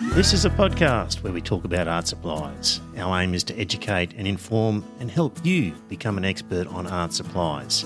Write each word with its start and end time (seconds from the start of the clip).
This 0.00 0.32
is 0.32 0.44
a 0.44 0.50
podcast 0.50 1.24
where 1.24 1.32
we 1.32 1.40
talk 1.40 1.64
about 1.64 1.88
art 1.88 2.06
supplies. 2.06 2.80
Our 2.96 3.20
aim 3.20 3.34
is 3.34 3.42
to 3.44 3.58
educate 3.58 4.14
and 4.16 4.28
inform 4.28 4.84
and 5.00 5.10
help 5.10 5.44
you 5.44 5.72
become 5.88 6.16
an 6.16 6.24
expert 6.24 6.68
on 6.68 6.86
art 6.86 7.12
supplies. 7.12 7.84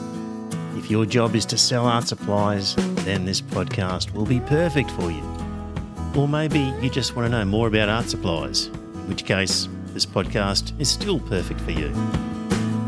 If 0.76 0.90
your 0.90 1.06
job 1.06 1.34
is 1.34 1.46
to 1.46 1.56
sell 1.56 1.86
art 1.86 2.06
supplies, 2.06 2.74
then 3.06 3.24
this 3.24 3.40
podcast 3.40 4.12
will 4.12 4.26
be 4.26 4.40
perfect 4.40 4.90
for 4.90 5.10
you. 5.10 5.22
Or 6.14 6.28
maybe 6.28 6.74
you 6.82 6.90
just 6.90 7.16
want 7.16 7.32
to 7.32 7.38
know 7.38 7.46
more 7.46 7.68
about 7.68 7.88
art 7.88 8.11
supplies, 8.11 8.66
in 8.66 9.08
which 9.08 9.24
case, 9.24 9.70
this 9.86 10.04
podcast 10.04 10.79
is 10.79 10.90
still 10.90 11.18
perfect 11.18 11.62
for 11.62 11.70
you. 11.70 11.88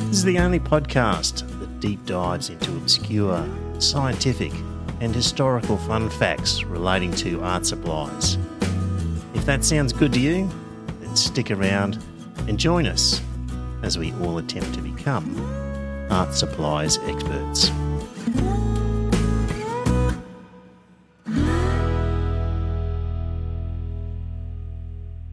This 0.00 0.18
is 0.18 0.25
the 0.25 0.38
only 0.38 0.61
podcast 0.61 1.48
that 1.61 1.80
deep 1.80 2.04
dives 2.04 2.50
into 2.50 2.77
obscure, 2.77 3.43
scientific, 3.79 4.52
and 5.00 5.14
historical 5.14 5.79
fun 5.79 6.11
facts 6.11 6.62
relating 6.64 7.12
to 7.12 7.43
art 7.43 7.64
supplies. 7.64 8.36
If 9.45 9.48
that 9.48 9.62
sounds 9.62 9.92
good 9.92 10.14
to 10.14 10.18
you, 10.18 10.48
then 11.02 11.14
stick 11.16 11.50
around 11.50 12.02
and 12.48 12.58
join 12.58 12.86
us 12.86 13.21
as 13.82 13.98
we 13.98 14.11
all 14.14 14.39
attempt 14.39 14.72
to 14.72 14.80
become 14.80 15.39
art 16.11 16.32
supplies 16.32 16.96
experts. 17.00 17.71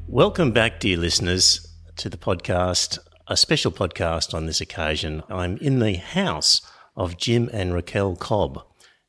Welcome 0.10 0.52
back, 0.52 0.82
dear 0.82 0.98
listeners, 0.98 1.66
to 1.96 2.10
the 2.10 2.18
podcast, 2.18 3.00
a 3.30 3.38
special 3.38 3.72
podcast 3.72 4.34
on 4.34 4.46
this 4.46 4.60
occasion. 4.60 5.24
I'm 5.30 5.56
in 5.60 5.80
the 5.80 5.94
house 5.94 6.62
of 6.98 7.16
Jim 7.16 7.50
and 7.54 7.74
Raquel 7.74 8.18
Cobb. 8.18 8.62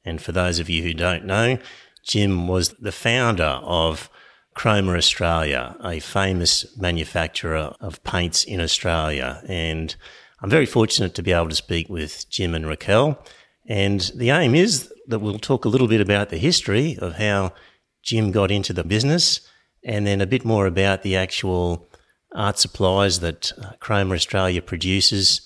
And 0.05 0.23
for 0.23 0.31
those 0.31 0.61
of 0.61 0.71
you 0.71 0.85
who 0.85 0.95
don't 0.95 1.25
know, 1.25 1.59
Jim 2.07 2.47
was 2.47 2.69
the 2.75 2.93
founder 2.93 3.59
of 3.65 4.09
Chroma 4.55 4.97
Australia, 4.97 5.77
a 5.83 6.01
famous 6.01 6.77
manufacturer 6.77 7.75
of 7.81 8.03
paints 8.05 8.45
in 8.45 8.61
Australia. 8.61 9.43
And 9.49 9.95
I'm 10.41 10.51
very 10.51 10.67
fortunate 10.67 11.15
to 11.15 11.23
be 11.23 11.33
able 11.33 11.49
to 11.49 11.55
speak 11.55 11.89
with 11.89 12.29
Jim 12.29 12.55
and 12.55 12.67
Raquel. 12.67 13.19
And 13.67 14.01
the 14.15 14.31
aim 14.31 14.55
is 14.55 14.93
that 15.07 15.21
we'll 15.21 15.39
talk 15.39 15.65
a 15.65 15.69
little 15.69 15.89
bit 15.89 16.01
about 16.01 16.29
the 16.29 16.39
history 16.39 16.97
of 16.99 17.15
how 17.15 17.53
Jim 18.03 18.31
got 18.31 18.51
into 18.51 18.73
the 18.73 18.85
business 18.85 19.41
and 19.85 20.07
then 20.07 20.21
a 20.21 20.27
bit 20.27 20.45
more 20.45 20.67
about 20.67 21.03
the 21.03 21.17
actual 21.17 21.89
art 22.35 22.59
supplies 22.59 23.21
that 23.21 23.53
uh, 23.59 23.73
Chroma 23.81 24.15
Australia 24.15 24.63
produces. 24.63 25.43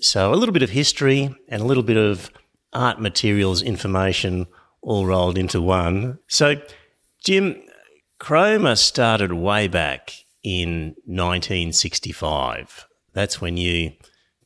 So 0.00 0.32
a 0.32 0.36
little 0.36 0.52
bit 0.52 0.62
of 0.62 0.70
history 0.70 1.34
and 1.48 1.62
a 1.62 1.64
little 1.64 1.82
bit 1.82 1.96
of 1.96 2.30
art 2.72 3.00
materials 3.00 3.62
information 3.62 4.46
all 4.82 5.06
rolled 5.06 5.36
into 5.36 5.60
one. 5.60 6.18
So, 6.28 6.56
Jim, 7.24 7.62
Chroma 8.20 8.76
started 8.76 9.32
way 9.32 9.66
back 9.66 10.12
in 10.42 10.94
1965. 11.06 12.86
That's 13.14 13.40
when 13.40 13.56
you 13.56 13.92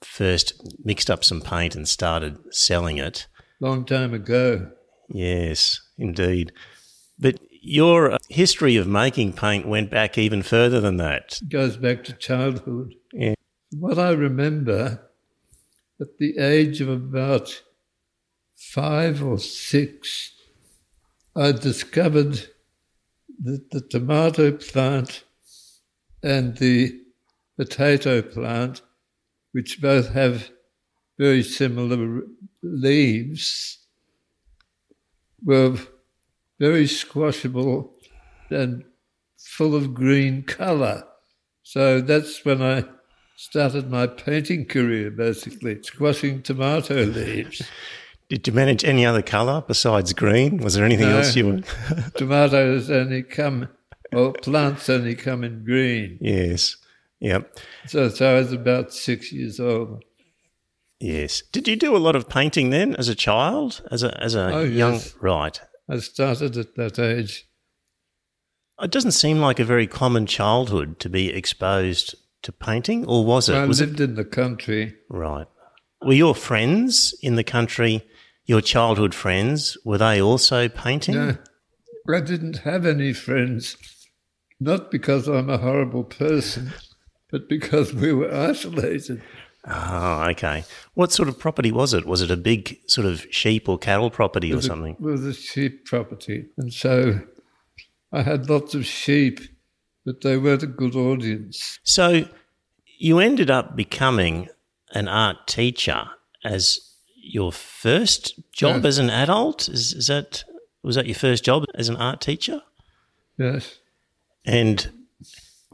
first 0.01 0.55
mixed 0.85 1.11
up 1.11 1.25
some 1.25 1.41
paint 1.41 1.75
and 1.75 1.89
started 1.89 2.39
selling 2.55 2.99
it. 2.99 3.27
Long 3.61 3.85
time 3.85 4.15
ago. 4.15 4.71
Yes, 5.09 5.81
indeed. 5.99 6.53
But 7.19 7.41
your 7.51 8.17
history 8.29 8.77
of 8.77 8.87
making 8.87 9.33
paint 9.33 9.67
went 9.67 9.91
back 9.91 10.17
even 10.19 10.43
further 10.43 10.81
than 10.81 10.97
that. 10.99 11.41
It 11.43 11.49
goes 11.49 11.77
back 11.77 12.05
to 12.05 12.13
childhood. 12.13 12.95
Yeah. 13.13 13.35
What 13.73 13.99
I 13.99 14.11
remember, 14.11 15.11
at 16.01 16.19
the 16.19 16.39
age 16.39 16.81
of 16.81 16.89
about 16.89 17.63
five 18.55 19.23
or 19.23 19.39
six, 19.39 20.33
I 21.35 21.51
discovered 21.51 22.51
that 23.43 23.71
the 23.71 23.81
tomato 23.81 24.53
plant 24.53 25.25
and 26.23 26.57
the 26.59 27.01
potato 27.57 28.23
plant, 28.23 28.83
which 29.53 29.81
both 29.81 30.11
have 30.11 30.51
very 31.19 31.43
similar 31.43 32.23
leaves, 32.63 33.79
were 35.45 35.77
very 36.59 36.87
squashable 36.87 37.93
and 38.51 38.85
full 39.39 39.75
of 39.75 39.95
green 39.95 40.43
colour. 40.43 41.05
So 41.63 42.01
that's 42.01 42.45
when 42.45 42.63
I 42.63 42.85
started 43.37 43.91
my 43.91 44.07
painting 44.07 44.67
career, 44.67 45.11
basically, 45.11 45.83
squashing 45.83 46.43
tomato 46.43 47.05
leaves. 47.05 47.63
Did 48.29 48.47
you 48.47 48.53
manage 48.53 48.85
any 48.85 49.05
other 49.05 49.23
colour 49.23 49.63
besides 49.67 50.13
green? 50.13 50.59
Was 50.59 50.75
there 50.75 50.85
anything 50.85 51.09
No. 51.09 51.19
else 51.19 51.37
you 51.37 51.47
were? 51.93 52.11
Tomatoes 52.17 52.91
only 52.91 53.23
come, 53.23 53.69
or 54.13 54.33
plants 54.33 54.89
only 54.89 55.15
come 55.15 55.45
in 55.45 55.65
green. 55.65 56.19
yes. 56.21 56.77
Yep. 57.21 57.59
So, 57.87 58.09
so 58.11 58.33
I 58.33 58.39
was 58.39 58.53
about 58.53 58.93
six 58.93 59.33
years 59.33 59.59
old. 59.59 60.05
Yes. 61.01 61.43
Did 61.53 61.67
you 61.69 61.77
do 61.77 61.97
a 61.97 61.99
lot 61.99 62.17
of 62.17 62.29
painting 62.29 62.69
then 62.71 62.95
as 62.97 63.09
a 63.09 63.15
child? 63.15 63.83
As 63.91 64.03
a 64.03 64.19
as 64.23 64.35
a 64.35 64.53
Oh, 64.53 64.63
young 64.63 64.95
yes. 64.95 65.15
right. 65.23 65.59
I 65.89 65.99
started 65.99 66.57
at 66.59 66.75
that 66.77 66.99
age. 66.99 67.47
It 68.81 68.91
doesn't 68.91 69.13
seem 69.13 69.39
like 69.39 69.59
a 69.61 69.65
very 69.65 69.87
common 69.87 70.27
childhood 70.27 70.99
to 71.01 71.09
be 71.09 71.29
exposed 71.33 72.15
to 72.43 72.53
painting, 72.53 73.07
or 73.07 73.25
was 73.25 73.49
it? 73.49 73.55
I 73.57 73.65
was 73.67 73.81
it 73.81 73.87
lived 73.91 74.01
in 74.01 74.15
the 74.17 74.25
country. 74.25 74.95
right? 75.09 75.47
Were 76.03 76.13
your 76.13 76.35
friends 76.35 77.15
in 77.23 77.37
the 77.37 77.45
country, 77.45 78.03
your 78.45 78.61
childhood 78.61 79.15
friends, 79.15 79.77
were 79.85 79.99
they 79.99 80.21
also 80.21 80.69
painting? 80.69 81.15
No, 81.15 81.37
I 82.13 82.21
didn't 82.21 82.59
have 82.59 82.85
any 82.85 83.13
friends, 83.13 83.77
not 84.61 84.91
because 84.91 85.29
I'm 85.29 85.49
a 85.49 85.59
horrible 85.59 86.05
person, 86.05 86.73
but 87.31 87.49
because 87.49 87.95
we 87.95 88.13
were 88.13 88.33
isolated. 88.33 89.23
Oh, 89.67 90.27
okay. 90.31 90.65
What 90.93 91.11
sort 91.11 91.29
of 91.29 91.39
property 91.39 91.73
was 91.73 91.95
it? 91.95 92.05
Was 92.05 92.21
it 92.21 92.31
a 92.31 92.37
big 92.37 92.79
sort 92.87 93.07
of 93.07 93.27
sheep 93.31 93.69
or 93.69 93.79
cattle 93.79 94.11
property 94.11 94.53
or 94.53 94.61
something? 94.61 94.95
It 94.95 95.01
was 95.01 95.25
a 95.25 95.33
sheep 95.33 95.87
property. 95.87 96.47
And 96.59 96.73
so 96.73 97.21
I 98.13 98.21
had 98.23 98.51
lots 98.51 98.75
of 98.75 98.85
sheep, 98.85 99.41
but 100.05 100.21
they 100.21 100.37
weren't 100.37 100.63
a 100.63 100.67
good 100.67 100.95
audience. 100.95 101.79
So 101.83 102.29
you 102.99 103.19
ended 103.21 103.51
up 103.51 103.75
becoming 103.75 104.49
an 104.93 105.09
art 105.09 105.47
teacher 105.47 106.05
as 106.45 106.79
your 107.25 107.53
first 107.53 108.41
job 108.53 108.85
as 108.85 108.99
an 108.99 109.11
adult. 109.11 109.69
Is, 109.69 109.93
is 109.93 110.07
that 110.09 110.45
was 110.83 110.97
that 110.97 111.07
your 111.07 111.15
first 111.15 111.45
job 111.45 111.65
as 111.75 111.89
an 111.89 111.97
art 111.97 112.21
teacher? 112.21 112.63
Yes. 113.39 113.79
And 114.45 115.07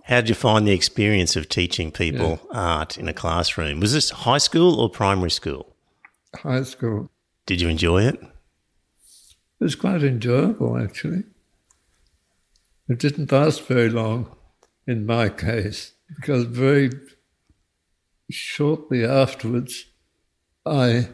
how 0.04 0.20
did 0.20 0.28
you 0.28 0.34
find 0.34 0.66
the 0.66 0.72
experience 0.72 1.36
of 1.36 1.48
teaching 1.48 1.90
people 1.90 2.40
art 2.52 2.96
in 2.96 3.08
a 3.08 3.12
classroom? 3.12 3.80
Was 3.80 3.92
this 3.92 4.10
high 4.10 4.38
school 4.38 4.80
or 4.80 4.88
primary 4.88 5.30
school? 5.30 5.74
High 6.36 6.62
school. 6.62 7.10
Did 7.46 7.60
you 7.60 7.68
enjoy 7.68 8.02
it? 8.04 8.14
It 8.14 9.64
was 9.64 9.74
quite 9.74 10.02
enjoyable, 10.02 10.78
actually. 10.78 11.24
It 12.88 12.98
didn't 12.98 13.30
last 13.30 13.66
very 13.66 13.90
long 13.90 14.34
in 14.86 15.06
my 15.06 15.28
case, 15.28 15.92
because 16.16 16.44
very 16.44 16.90
shortly 18.30 19.04
afterwards, 19.04 19.84
I 20.66 21.10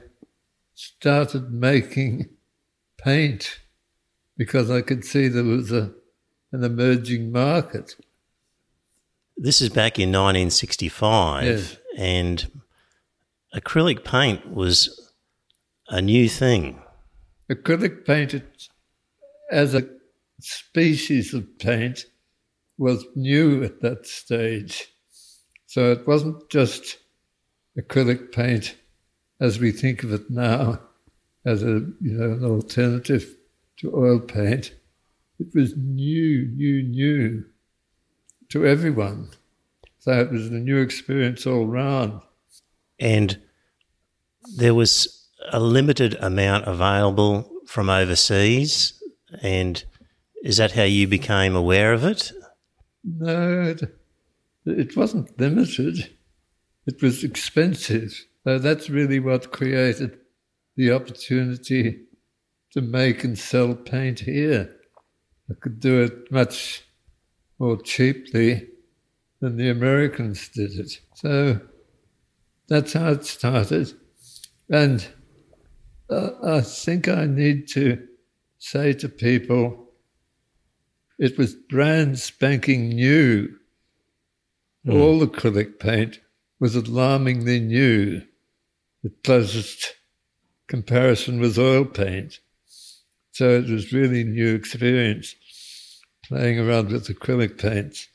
started 0.76 1.50
making 1.50 2.28
paint 2.98 3.60
because 4.36 4.70
I 4.70 4.82
could 4.82 5.04
see 5.04 5.26
there 5.28 5.42
was 5.42 5.72
a, 5.72 5.90
an 6.52 6.62
emerging 6.62 7.32
market. 7.32 7.96
This 9.38 9.60
is 9.60 9.70
back 9.70 9.98
in 9.98 10.10
1965, 10.10 11.44
Yes. 11.44 11.76
and 11.98 12.60
acrylic 13.54 14.04
paint 14.04 14.50
was 14.54 15.12
a 15.88 16.00
new 16.02 16.28
thing. 16.28 16.78
Acrylic 17.50 18.04
paint, 18.04 18.34
as 19.50 19.74
a 19.74 19.88
species 20.40 21.32
of 21.32 21.58
paint, 21.58 22.04
was 22.76 23.04
new 23.14 23.62
at 23.64 23.80
that 23.80 24.06
stage. 24.06 24.88
So 25.66 25.92
it 25.92 26.06
wasn't 26.06 26.48
just 26.50 26.98
acrylic 27.78 28.32
paint 28.32 28.74
as 29.40 29.58
we 29.58 29.72
think 29.72 30.02
of 30.02 30.12
it 30.12 30.30
now, 30.30 30.80
as 31.44 31.62
a 31.62 31.80
you 32.00 32.12
know 32.12 32.32
an 32.32 32.44
alternative 32.44 33.36
to 33.78 33.94
oil 33.94 34.20
paint. 34.20 34.72
It 35.38 35.48
was 35.54 35.76
new, 35.76 36.46
new, 36.46 36.82
new 36.82 37.44
to 38.48 38.66
everyone. 38.66 39.30
So 39.98 40.12
it 40.12 40.30
was 40.30 40.46
a 40.46 40.52
new 40.52 40.78
experience 40.78 41.46
all 41.46 41.66
round. 41.66 42.20
And 42.98 43.38
there 44.56 44.74
was 44.74 45.28
a 45.52 45.60
limited 45.60 46.16
amount 46.20 46.66
available 46.66 47.50
from 47.66 47.90
overseas. 47.90 49.02
And 49.42 49.84
is 50.42 50.56
that 50.56 50.72
how 50.72 50.84
you 50.84 51.06
became 51.06 51.54
aware 51.54 51.92
of 51.92 52.04
it? 52.04 52.32
No, 53.04 53.62
it, 53.62 53.82
it 54.64 54.96
wasn't 54.96 55.38
limited. 55.38 56.10
It 56.86 57.02
was 57.02 57.24
expensive. 57.24 58.24
So 58.46 58.60
that's 58.60 58.88
really 58.88 59.18
what 59.18 59.50
created 59.50 60.20
the 60.76 60.92
opportunity 60.92 62.02
to 62.70 62.80
make 62.80 63.24
and 63.24 63.36
sell 63.36 63.74
paint 63.74 64.20
here. 64.20 64.72
I 65.50 65.54
could 65.60 65.80
do 65.80 66.02
it 66.02 66.30
much 66.30 66.84
more 67.58 67.76
cheaply 67.82 68.68
than 69.40 69.56
the 69.56 69.68
Americans 69.68 70.48
did 70.48 70.78
it. 70.78 70.92
So 71.14 71.60
that's 72.68 72.92
how 72.92 73.08
it 73.08 73.24
started. 73.24 73.92
And 74.70 75.04
uh, 76.08 76.30
I 76.44 76.60
think 76.60 77.08
I 77.08 77.26
need 77.26 77.66
to 77.70 78.06
say 78.58 78.92
to 78.92 79.08
people 79.08 79.90
it 81.18 81.36
was 81.36 81.56
brand 81.56 82.20
spanking 82.20 82.90
new. 82.90 83.56
Mm. 84.86 85.00
All 85.00 85.26
acrylic 85.26 85.80
paint 85.80 86.20
was 86.60 86.76
alarmingly 86.76 87.58
new. 87.58 88.22
The 89.06 89.12
closest 89.22 89.94
comparison 90.66 91.38
was 91.38 91.60
oil 91.60 91.84
paint. 91.84 92.40
So 93.30 93.50
it 93.50 93.70
was 93.70 93.92
really 93.92 94.24
new 94.24 94.52
experience 94.56 95.36
playing 96.24 96.58
around 96.58 96.90
with 96.90 97.06
acrylic 97.06 97.56
paints. 97.56 98.08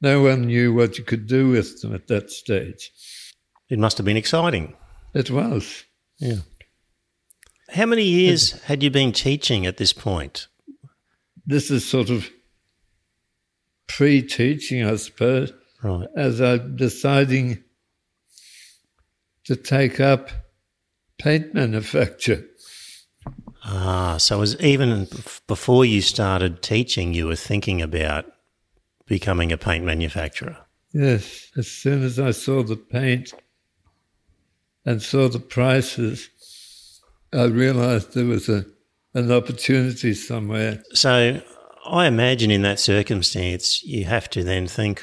No 0.00 0.22
one 0.22 0.42
knew 0.42 0.72
what 0.72 0.96
you 0.96 1.02
could 1.02 1.26
do 1.26 1.48
with 1.50 1.82
them 1.82 1.92
at 1.92 2.06
that 2.06 2.30
stage. 2.30 2.92
It 3.68 3.80
must 3.80 3.98
have 3.98 4.04
been 4.04 4.16
exciting. 4.16 4.76
It 5.12 5.28
was. 5.28 5.84
Yeah. 6.18 6.42
How 7.70 7.86
many 7.86 8.04
years 8.04 8.52
had 8.62 8.84
you 8.84 8.92
been 8.92 9.10
teaching 9.10 9.66
at 9.66 9.78
this 9.78 9.92
point? 9.92 10.46
This 11.46 11.68
is 11.68 11.84
sort 11.84 12.10
of 12.10 12.30
pre 13.88 14.22
teaching, 14.22 14.84
I 14.84 14.94
suppose. 14.94 15.52
Right. 15.82 16.06
As 16.16 16.40
I'm 16.40 16.76
deciding 16.76 17.64
to 19.48 19.56
take 19.56 19.98
up 19.98 20.28
paint 21.18 21.54
manufacture. 21.54 22.44
Ah, 23.64 24.18
so 24.18 24.36
it 24.36 24.40
was 24.40 24.60
even 24.60 25.08
before 25.46 25.86
you 25.86 26.02
started 26.02 26.60
teaching, 26.62 27.14
you 27.14 27.26
were 27.26 27.34
thinking 27.34 27.80
about 27.80 28.26
becoming 29.06 29.50
a 29.50 29.56
paint 29.56 29.86
manufacturer. 29.86 30.58
Yes, 30.92 31.50
as 31.56 31.66
soon 31.66 32.02
as 32.02 32.18
I 32.20 32.32
saw 32.32 32.62
the 32.62 32.76
paint 32.76 33.32
and 34.84 35.02
saw 35.02 35.30
the 35.30 35.40
prices, 35.40 36.28
I 37.32 37.44
realized 37.44 38.12
there 38.12 38.26
was 38.26 38.50
a, 38.50 38.66
an 39.14 39.32
opportunity 39.32 40.12
somewhere. 40.12 40.82
So 40.92 41.40
I 41.86 42.06
imagine 42.06 42.50
in 42.50 42.60
that 42.62 42.80
circumstance, 42.80 43.82
you 43.82 44.04
have 44.04 44.28
to 44.30 44.44
then 44.44 44.66
think, 44.66 45.02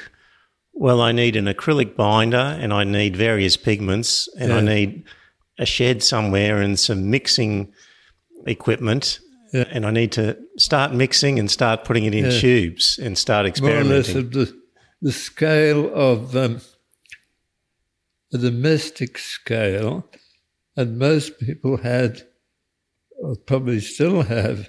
well, 0.76 1.00
I 1.00 1.10
need 1.10 1.36
an 1.36 1.46
acrylic 1.46 1.96
binder 1.96 2.36
and 2.36 2.72
I 2.72 2.84
need 2.84 3.16
various 3.16 3.56
pigments 3.56 4.28
and 4.38 4.50
yeah. 4.50 4.56
I 4.58 4.60
need 4.60 5.04
a 5.58 5.66
shed 5.66 6.02
somewhere 6.02 6.60
and 6.60 6.78
some 6.78 7.10
mixing 7.10 7.72
equipment. 8.46 9.20
Yeah. 9.52 9.64
And 9.70 9.86
I 9.86 9.90
need 9.90 10.12
to 10.12 10.36
start 10.58 10.92
mixing 10.92 11.38
and 11.38 11.50
start 11.50 11.84
putting 11.84 12.04
it 12.04 12.14
in 12.14 12.26
yeah. 12.26 12.40
tubes 12.40 12.98
and 12.98 13.16
start 13.16 13.46
experimenting. 13.46 13.88
More 13.88 13.94
or 13.94 13.98
less 13.98 14.14
of 14.14 14.32
the, 14.32 14.60
the 15.00 15.12
scale 15.12 15.92
of 15.94 16.36
um, 16.36 16.60
the 18.30 18.38
domestic 18.38 19.18
scale, 19.18 20.08
and 20.76 20.98
most 20.98 21.38
people 21.38 21.78
had, 21.78 22.22
or 23.18 23.36
probably 23.36 23.80
still 23.80 24.22
have, 24.22 24.68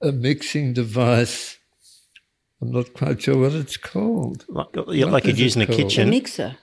a 0.00 0.12
mixing 0.12 0.72
device. 0.72 1.57
I'm 2.60 2.72
not 2.72 2.92
quite 2.94 3.22
sure 3.22 3.38
what 3.38 3.52
it's 3.52 3.76
called. 3.76 4.44
Like, 4.48 4.74
like 4.74 5.24
you'd 5.24 5.38
use 5.38 5.56
in 5.56 5.62
a 5.62 5.66
kitchen. 5.66 6.08
A 6.08 6.10
mixer. 6.10 6.56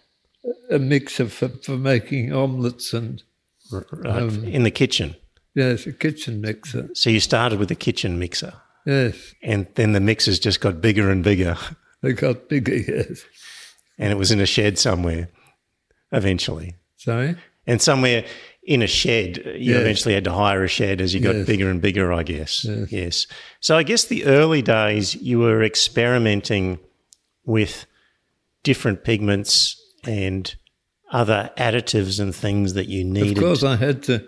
A 0.70 0.80
mixer 0.80 1.28
for, 1.28 1.50
for 1.50 1.78
making 1.78 2.34
omelets 2.34 2.94
and. 2.94 3.24
Right. 3.72 4.06
Um, 4.06 4.44
in 4.44 4.64
the 4.64 4.72
kitchen. 4.72 5.16
Yes, 5.56 5.88
a 5.88 5.94
kitchen 5.94 6.42
mixer. 6.42 6.90
So 6.94 7.10
you 7.10 7.20
started 7.20 7.60
with 7.60 7.72
a 7.72 7.76
kitchen 7.76 8.20
mixer. 8.20 8.54
Yes. 8.86 9.34
And 9.42 9.68
then 9.76 9.94
the 9.94 10.00
mixers 10.00 10.38
just 10.38 10.62
got 10.62 10.82
bigger 10.82 11.10
and 11.10 11.24
bigger. 11.24 11.58
They 12.02 12.14
got 12.14 12.50
bigger, 12.50 12.76
yes. 12.76 13.26
And 13.98 14.12
it 14.12 14.16
was 14.16 14.30
in 14.30 14.40
a 14.40 14.46
shed 14.46 14.78
somewhere 14.78 15.30
eventually. 16.12 16.76
Sorry? 16.98 17.36
And 17.66 17.82
somewhere 17.82 18.26
in 18.66 18.82
a 18.82 18.88
shed, 18.88 19.38
you 19.46 19.74
yes. 19.74 19.82
eventually 19.82 20.14
had 20.16 20.24
to 20.24 20.34
hire 20.34 20.64
a 20.64 20.68
shed 20.68 21.00
as 21.00 21.14
you 21.14 21.20
got 21.20 21.36
yes. 21.36 21.46
bigger 21.46 21.70
and 21.70 21.82
bigger, 21.82 22.12
I 22.12 22.24
guess. 22.24 22.66
Yes. 22.66 22.92
yes. 22.92 23.28
So 23.60 23.78
I 23.78 23.84
guess 23.84 24.06
the 24.06 24.26
early 24.26 24.64
days 24.64 25.16
you 25.16 25.40
were 25.40 25.64
experimenting 25.64 26.80
with 27.46 27.86
different 28.64 29.04
pigments 29.04 29.80
and 30.04 30.54
other 31.12 31.52
additives 31.58 32.20
and 32.20 32.36
things 32.36 32.74
that 32.74 32.88
you 32.88 33.04
needed. 33.04 33.38
Of 33.38 33.44
course, 33.44 33.64
I 33.64 33.76
had 33.76 34.02
to 34.04 34.28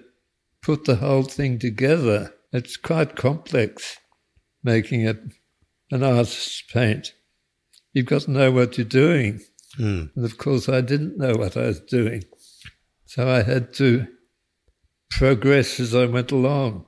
put 0.61 0.85
the 0.85 0.97
whole 0.97 1.23
thing 1.23 1.57
together. 1.57 2.33
It's 2.53 2.77
quite 2.77 3.15
complex 3.15 3.97
making 4.63 5.01
it 5.01 5.17
an 5.89 6.03
artist's 6.03 6.61
paint. 6.71 7.13
You've 7.93 8.05
got 8.05 8.21
to 8.23 8.31
know 8.31 8.51
what 8.51 8.77
you're 8.77 8.85
doing. 8.85 9.41
Mm. 9.79 10.15
And 10.15 10.25
of 10.25 10.37
course, 10.37 10.69
I 10.69 10.81
didn't 10.81 11.17
know 11.17 11.33
what 11.35 11.57
I 11.57 11.67
was 11.67 11.79
doing. 11.79 12.23
So 13.05 13.27
I 13.27 13.41
had 13.41 13.73
to 13.75 14.07
progress 15.09 15.79
as 15.79 15.95
I 15.95 16.05
went 16.05 16.31
along. 16.31 16.85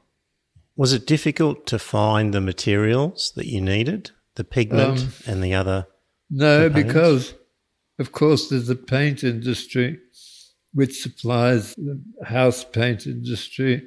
Was 0.76 0.94
it 0.94 1.06
difficult 1.06 1.66
to 1.68 1.80
find 1.80 2.34
the 2.34 2.42
materials 2.42 3.34
that 3.36 3.48
you 3.48 3.60
needed, 3.60 4.12
the 4.36 4.44
pigment 4.44 5.00
um, 5.00 5.14
and 5.26 5.44
the 5.44 5.54
other? 5.54 5.88
No, 6.30 6.70
components? 6.70 6.88
because, 6.88 7.34
of 8.00 8.12
course, 8.12 8.50
there's 8.50 8.68
the 8.68 8.76
paint 8.76 9.24
industry 9.24 10.00
which 10.74 11.02
supplies 11.02 11.74
the 11.76 12.02
house 12.26 12.64
paint 12.64 13.06
industry 13.06 13.82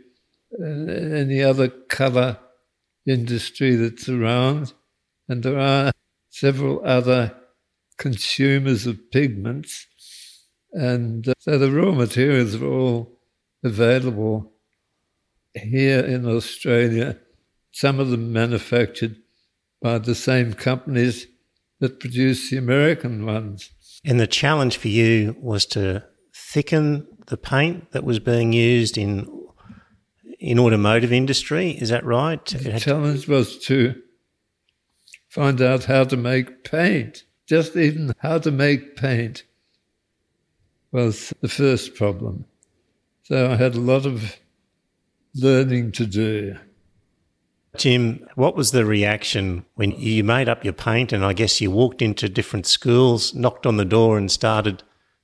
and 0.59 0.91
any 0.91 1.43
other 1.43 1.69
colour 1.69 2.39
industry 3.07 3.77
that's 3.77 4.09
around. 4.09 4.73
And 5.29 5.43
there 5.43 5.59
are 5.59 5.93
several 6.31 6.85
other 6.85 7.35
consumers 7.99 8.87
of 8.87 9.11
pigments. 9.11 9.87
And 10.73 11.29
uh, 11.29 11.35
so 11.39 11.59
the 11.59 11.71
raw 11.71 11.93
materials 11.93 12.55
are 12.57 12.67
all 12.67 13.12
available 13.63 14.53
here 15.55 16.01
in 16.01 16.27
Australia, 16.27 17.19
some 17.71 18.01
of 18.01 18.11
them 18.11 18.33
manufactured 18.33 19.17
by 19.81 19.99
the 19.99 20.15
same 20.15 20.53
companies 20.53 21.27
that 21.81 22.01
produce 22.01 22.51
the 22.51 22.57
American 22.57 23.27
ones. 23.27 23.71
And 24.05 24.19
the 24.19 24.27
challenge 24.27 24.77
for 24.77 24.89
you 24.89 25.37
was 25.41 25.67
to 25.67 26.05
thicken 26.35 27.07
the 27.27 27.37
paint 27.37 27.93
that 27.93 28.05
was 28.05 28.19
being 28.19 28.53
used 28.53 28.97
in 28.99 29.29
in 30.39 30.59
automotive 30.59 31.13
industry. 31.13 31.71
Is 31.71 31.91
that 31.91 32.05
right? 32.05 32.45
The 32.45 32.81
challenge 32.81 33.29
was 33.29 33.59
to 33.67 33.95
find 35.29 35.63
out 35.63 35.85
how 35.85 36.03
to 36.05 36.17
make 36.17 36.65
paint. 36.65 37.25
Just 37.47 37.77
even 37.77 38.13
how 38.19 38.39
to 38.39 38.51
make 38.51 38.97
paint 38.97 39.45
was 40.91 41.33
the 41.41 41.49
first 41.49 41.95
problem. 41.95 42.45
So 43.23 43.51
I 43.51 43.57
had 43.57 43.75
a 43.75 43.81
lot 43.81 44.07
of 44.07 44.37
learning 45.35 45.93
to 45.93 46.07
do. 46.07 46.57
Jim, 47.77 48.27
what 48.35 48.55
was 48.55 48.73
the 48.73 48.85
reaction 48.85 49.65
when 49.77 49.93
you 49.93 50.23
made 50.23 50.49
up 50.49 50.63
your 50.63 50.75
paint 50.75 51.13
and 51.13 51.25
I 51.25 51.33
guess 51.33 51.61
you 51.61 51.71
walked 51.71 52.03
into 52.03 52.29
different 52.29 52.67
schools, 52.67 53.35
knocked 53.35 53.67
on 53.67 53.79
the 53.79 53.85
door 53.85 54.19
and 54.19 54.31
started 54.31 54.83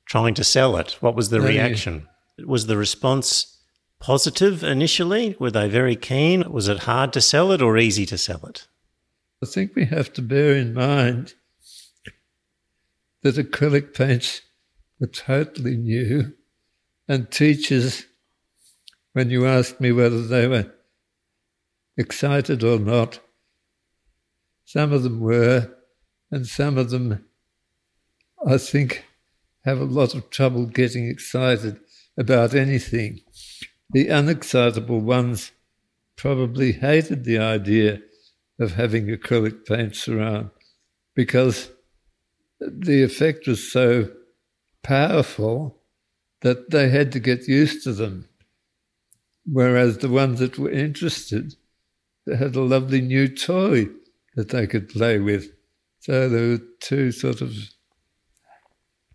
trying 0.09 0.35
to 0.35 0.43
sell 0.43 0.77
it. 0.77 0.97
What 1.01 1.15
was 1.15 1.29
the 1.29 1.39
oh, 1.39 1.47
reaction? 1.47 2.09
Was 2.45 2.67
the 2.67 2.77
response 2.77 3.59
positive 4.01 4.65
initially? 4.65 5.37
Were 5.39 5.51
they 5.51 5.69
very 5.69 5.95
keen? 5.95 6.51
Was 6.51 6.67
it 6.67 6.81
hard 6.81 7.13
to 7.13 7.21
sell 7.21 7.53
it 7.53 7.63
or 7.63 7.79
easy 7.79 8.07
to 8.07 8.19
sell 8.19 8.45
it? 8.47 8.67
I 9.43 9.47
think 9.47 9.77
we 9.77 9.85
have 9.85 10.13
to 10.15 10.23
bear 10.23 10.57
in 10.57 10.75
mind 10.75 11.35
that 13.23 13.37
acrylic 13.37 13.95
paints 13.95 14.41
were 14.99 15.07
totally 15.07 15.77
new, 15.77 16.33
and 17.09 17.31
teachers, 17.31 18.05
when 19.15 19.31
you 19.31 19.47
asked 19.47 19.81
me 19.81 19.91
whether 19.93 20.23
they 20.23 20.47
were 20.47 20.73
excited 21.97 22.63
or 22.63 22.79
not, 22.79 23.21
some 24.65 24.93
of 24.93 25.03
them 25.03 25.21
were, 25.21 25.75
and 26.31 26.47
some 26.47 26.77
of 26.77 26.91
them, 26.91 27.25
I 28.47 28.59
think, 28.59 29.05
have 29.65 29.81
a 29.81 29.85
lot 29.85 30.15
of 30.15 30.29
trouble 30.29 30.67
getting 30.67 31.09
excited 31.09 31.81
about 32.19 32.55
anything. 32.55 33.21
The 33.91 34.09
unexcitable 34.09 35.01
ones 35.01 35.53
probably 36.17 36.73
hated 36.73 37.25
the 37.25 37.39
idea 37.39 38.01
of 38.61 38.75
having 38.75 39.07
acrylic 39.07 39.65
paints 39.65 40.07
around 40.09 40.51
because 41.15 41.71
the 42.61 43.03
effect 43.03 43.47
was 43.47 43.73
so 43.73 44.11
powerful 44.83 45.78
that 46.41 46.71
they 46.71 46.89
had 46.89 47.13
to 47.13 47.21
get 47.21 47.49
used 47.49 47.85
to 47.85 47.93
them. 47.93 48.29
Whereas 49.51 49.99
the 49.99 50.09
ones 50.09 50.41
that 50.41 50.59
were 50.59 50.71
interested 50.71 51.55
they 52.29 52.37
had 52.37 52.57
a 52.57 52.61
lovely 52.61 53.01
new 53.01 53.27
toy 53.27 53.89
that 54.37 54.51
they 54.51 54.67
could 54.67 54.91
play 54.91 55.19
with. 55.19 55.51
So 56.01 56.29
there 56.29 56.49
were 56.49 56.61
two 56.81 57.11
sort 57.11 57.41
of 57.41 57.55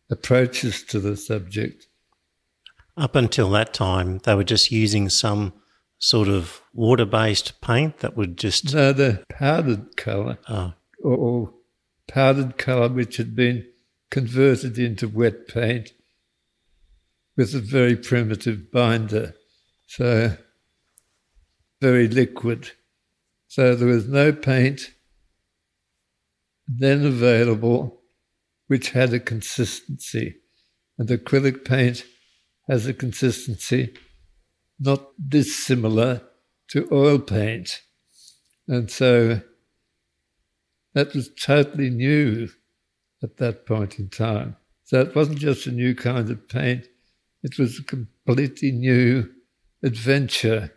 approaches 0.10 0.84
to 0.86 1.00
the 1.00 1.16
subject. 1.16 1.88
Up 2.98 3.16
until 3.16 3.52
that 3.52 3.74
time, 3.74 4.20
they 4.24 4.34
were 4.34 4.44
just 4.44 4.72
using 4.72 5.10
some 5.10 5.54
sort 6.00 6.28
of 6.28 6.62
water 6.74 7.06
based 7.06 7.62
paint 7.62 8.00
that 8.00 8.18
would 8.18 8.36
just. 8.36 8.74
No, 8.74 8.94
the 8.94 9.24
powdered 9.30 9.96
colour. 9.96 10.40
Oh. 10.50 10.74
Or, 11.04 11.16
or 11.18 11.54
powdered 12.08 12.58
colour 12.58 12.90
which 12.90 13.18
had 13.18 13.36
been 13.36 13.68
converted 14.10 14.80
into 14.80 15.08
wet 15.08 15.48
paint 15.48 15.92
with 17.36 17.54
a 17.56 17.60
very 17.60 17.96
primitive 17.96 18.72
binder. 18.72 19.34
So, 19.88 20.38
very 21.82 22.08
liquid. 22.08 22.72
So, 23.48 23.76
there 23.76 23.88
was 23.88 24.08
no 24.08 24.32
paint 24.32 24.92
then 26.68 27.06
available 27.06 28.02
which 28.68 28.92
had 28.92 29.14
a 29.14 29.20
consistency. 29.20 30.36
And 30.98 31.10
acrylic 31.10 31.66
paint 31.66 32.06
has 32.70 32.88
a 32.88 32.94
consistency 32.94 33.94
not 34.80 35.10
dissimilar 35.30 36.22
to 36.70 36.88
oil 36.92 37.20
paint. 37.20 37.82
And 38.68 38.90
so 38.90 39.42
that 40.94 41.14
was 41.14 41.30
totally 41.34 41.90
new 41.90 42.50
at 43.22 43.38
that 43.38 43.66
point 43.66 44.00
in 44.00 44.10
time. 44.10 44.56
So 44.84 45.02
it 45.02 45.16
wasn't 45.16 45.40
just 45.40 45.68
a 45.68 45.72
new 45.72 45.96
kind 45.96 46.30
of 46.30 46.48
paint, 46.48 46.86
it 47.44 47.60
was 47.60 47.80
a 47.80 47.84
completely 47.84 48.72
new 48.72 49.30
adventure 49.84 50.74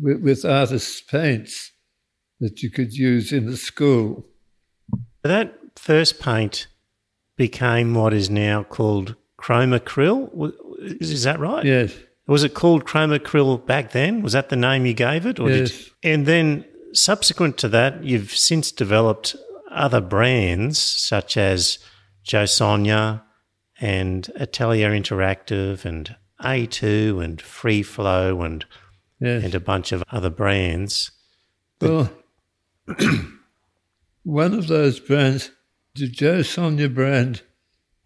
with, 0.00 0.20
with 0.20 0.44
artists' 0.44 1.00
paints 1.00 1.72
that 2.40 2.62
you 2.62 2.70
could 2.70 2.92
use 2.92 3.32
in 3.32 3.46
the 3.46 3.56
school. 3.56 4.26
That 5.22 5.54
first 5.76 6.20
paint 6.20 6.66
became 7.36 7.94
what 7.94 8.12
is 8.12 8.28
now 8.28 8.64
called 8.64 9.14
chromacryl. 9.40 10.52
Is 11.00 11.22
that 11.22 11.38
right? 11.38 11.64
Yes. 11.64 11.94
Was 12.26 12.44
it 12.44 12.54
called 12.54 12.84
chromacryl 12.84 13.64
back 13.64 13.92
then? 13.92 14.22
Was 14.22 14.34
that 14.34 14.50
the 14.50 14.56
name 14.56 14.84
you 14.84 14.94
gave 14.94 15.24
it? 15.24 15.40
Or 15.40 15.50
yes. 15.50 15.70
Did, 15.70 15.92
and 16.02 16.26
then 16.26 16.64
subsequent 16.92 17.56
to 17.58 17.68
that, 17.68 18.04
you've 18.04 18.32
since 18.32 18.70
developed 18.70 19.34
other 19.70 20.00
brands 20.00 20.78
such 20.78 21.36
as 21.36 21.78
Jo 22.22 22.44
Sonja 22.44 23.22
and 23.80 24.30
Atelier 24.36 24.90
Interactive 24.90 25.84
and 25.84 26.16
A2 26.42 27.22
and 27.22 27.40
Free 27.40 27.82
Flow 27.82 28.42
and 28.42 28.64
yes. 29.20 29.44
and 29.44 29.54
a 29.54 29.60
bunch 29.60 29.92
of 29.92 30.02
other 30.10 30.30
brands. 30.30 31.10
Well, 31.80 32.10
one 34.24 34.54
of 34.54 34.66
those 34.66 35.00
brands, 35.00 35.50
the 35.94 36.08
Jo 36.08 36.40
Sonja 36.40 36.92
brand, 36.92 37.42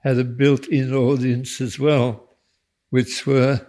had 0.03 0.19
a 0.19 0.25
built 0.25 0.67
in 0.67 0.93
audience 0.93 1.61
as 1.61 1.79
well, 1.79 2.29
which 2.91 3.27
were 3.27 3.67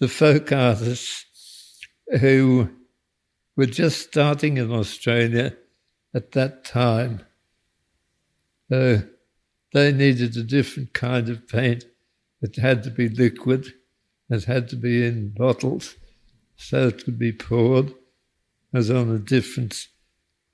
the 0.00 0.08
folk 0.08 0.50
artists 0.52 1.80
who 2.20 2.70
were 3.56 3.66
just 3.66 4.00
starting 4.00 4.56
in 4.56 4.72
Australia 4.72 5.56
at 6.14 6.32
that 6.32 6.64
time. 6.64 7.20
So 8.68 9.02
they 9.74 9.92
needed 9.92 10.36
a 10.36 10.42
different 10.44 10.94
kind 10.94 11.28
of 11.28 11.46
paint. 11.48 11.84
It 12.40 12.56
had 12.56 12.84
to 12.84 12.90
be 12.90 13.08
liquid, 13.08 13.74
it 14.30 14.44
had 14.44 14.68
to 14.68 14.76
be 14.76 15.04
in 15.04 15.34
bottles, 15.36 15.96
so 16.56 16.88
it 16.88 17.04
could 17.04 17.18
be 17.18 17.32
poured 17.32 17.92
as 18.72 18.90
on 18.90 19.10
a 19.10 19.18
different 19.18 19.88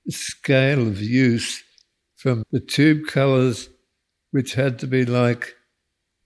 scale 0.09 0.87
of 0.87 0.99
use 0.99 1.63
from 2.15 2.43
the 2.51 2.59
tube 2.59 3.07
colours, 3.07 3.69
which 4.31 4.55
had 4.55 4.79
to 4.79 4.87
be 4.87 5.05
like 5.05 5.55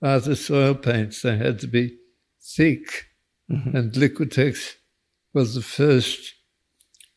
artist 0.01 0.49
oil 0.49 0.73
paints. 0.73 1.21
They 1.21 1.37
had 1.37 1.59
to 1.59 1.67
be 1.67 1.97
thick, 2.41 3.07
mm-hmm. 3.51 3.75
and 3.75 3.91
Liquitex 3.91 4.75
was 5.33 5.53
the 5.53 5.61
first 5.61 6.33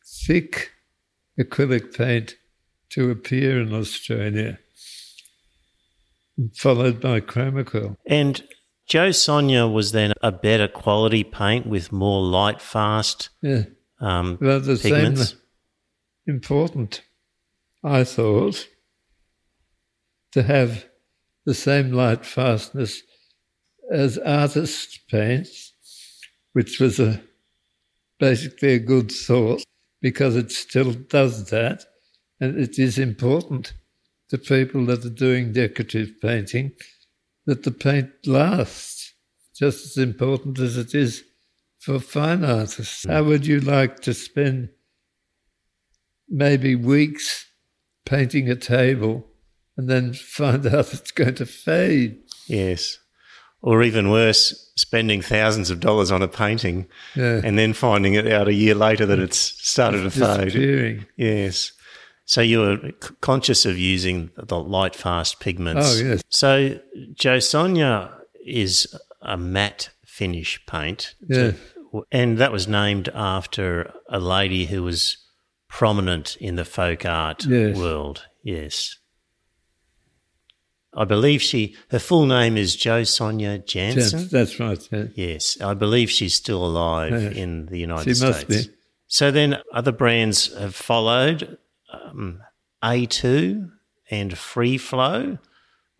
thick 0.05 0.71
acrylic 1.39 1.95
paint 1.95 2.35
to 2.89 3.11
appear 3.11 3.61
in 3.61 3.73
Australia, 3.73 4.59
followed 6.55 7.01
by 7.01 7.21
Chromacryl. 7.21 7.95
And 8.05 8.43
Jo 8.87 9.09
Sonja 9.09 9.71
was 9.71 9.91
then 9.91 10.13
a 10.21 10.31
better 10.31 10.67
quality 10.67 11.23
paint 11.23 11.67
with 11.67 11.91
more 11.91 12.21
light 12.21 12.61
fast 12.61 13.29
yeah. 13.41 13.63
um, 14.01 14.37
well, 14.41 14.59
the 14.59 14.77
pigments. 14.77 15.29
Same 15.29 15.39
important, 16.29 17.01
I 17.83 18.03
thought, 18.03 18.67
to 20.31 20.43
have 20.43 20.85
the 21.45 21.53
same 21.53 21.91
light 21.91 22.25
fastness 22.25 23.01
as 23.91 24.17
artist 24.19 24.99
paints, 25.09 25.73
which 26.53 26.79
was 26.79 26.99
a 26.99 27.21
basically 28.19 28.73
a 28.73 28.79
good 28.79 29.11
source 29.11 29.63
because 30.01 30.35
it 30.35 30.51
still 30.51 30.93
does 30.93 31.49
that, 31.49 31.85
and 32.39 32.59
it 32.59 32.77
is 32.77 32.97
important 32.97 33.73
to 34.29 34.37
people 34.37 34.85
that 34.85 35.05
are 35.05 35.09
doing 35.09 35.51
decorative 35.51 36.13
painting 36.21 36.71
that 37.45 37.63
the 37.63 37.71
paint 37.71 38.09
lasts, 38.25 39.13
just 39.55 39.85
as 39.85 39.97
important 39.97 40.59
as 40.59 40.77
it 40.77 40.93
is 40.93 41.23
for 41.79 41.99
fine 41.99 42.43
artists. 42.43 43.03
Hmm. 43.03 43.11
How 43.11 43.23
would 43.23 43.45
you 43.45 43.59
like 43.59 43.99
to 44.01 44.13
spend 44.13 44.69
maybe 46.27 46.75
weeks 46.75 47.47
painting 48.05 48.49
a 48.49 48.55
table 48.55 49.25
and 49.77 49.89
then 49.89 50.13
find 50.13 50.65
out 50.73 50.93
it's 50.93 51.11
going 51.11 51.35
to 51.35 51.45
fade? 51.45 52.19
Yes 52.47 52.99
or 53.61 53.83
even 53.83 54.09
worse, 54.09 54.71
spending 54.75 55.21
thousands 55.21 55.69
of 55.69 55.79
dollars 55.79 56.11
on 56.11 56.21
a 56.21 56.27
painting 56.27 56.87
yeah. 57.15 57.41
and 57.43 57.57
then 57.57 57.73
finding 57.73 58.13
it 58.13 58.27
out 58.31 58.47
a 58.47 58.53
year 58.53 58.75
later 58.75 59.05
that 59.05 59.17
hmm. 59.17 59.25
it's 59.25 59.37
started 59.37 60.05
it's 60.05 60.15
to 60.15 60.37
fade. 60.37 61.07
Yes. 61.17 61.73
So 62.29 62.41
you 62.41 62.59
were 62.59 62.91
conscious 63.21 63.65
of 63.65 63.79
using 63.79 64.29
the 64.37 64.59
light 64.59 64.95
fast 64.95 65.39
pigments. 65.39 65.99
Oh, 65.99 66.05
yes. 66.05 66.21
So 66.29 66.79
Jo 67.15 67.37
Sonja 67.37 68.13
is 68.45 68.95
a 69.23 69.35
matte 69.35 69.89
finish 70.05 70.63
paint. 70.67 71.15
Yeah. 71.27 71.53
and 72.11 72.37
that 72.37 72.51
was 72.51 72.67
named 72.67 73.09
after 73.15 73.91
a 74.09 74.19
lady 74.19 74.67
who 74.67 74.83
was 74.83 75.17
prominent 75.69 76.37
in 76.39 76.55
the 76.55 76.65
folk 76.65 77.03
art 77.03 77.45
yes. 77.45 77.75
world. 77.75 78.27
Yes. 78.43 78.99
I 80.93 81.05
believe 81.05 81.41
she, 81.41 81.75
her 81.89 81.97
full 81.97 82.27
name 82.27 82.57
is 82.57 82.75
Jo 82.75 83.01
Sonja 83.01 83.65
Jansen. 83.65 84.27
That's 84.27 84.59
right. 84.59 84.87
Yeah. 84.91 85.05
Yes, 85.15 85.59
I 85.61 85.73
believe 85.73 86.11
she's 86.11 86.35
still 86.35 86.63
alive 86.63 87.11
yeah. 87.11 87.29
in 87.31 87.65
the 87.65 87.79
United 87.79 88.03
she 88.03 88.13
States. 88.13 88.47
Must 88.47 88.67
be. 88.67 88.73
So 89.07 89.31
then 89.31 89.57
other 89.73 89.91
brands 89.91 90.55
have 90.55 90.75
followed 90.75 91.57
um, 91.91 92.41
A2 92.83 93.69
and 94.09 94.37
Free 94.37 94.77
Flow. 94.77 95.37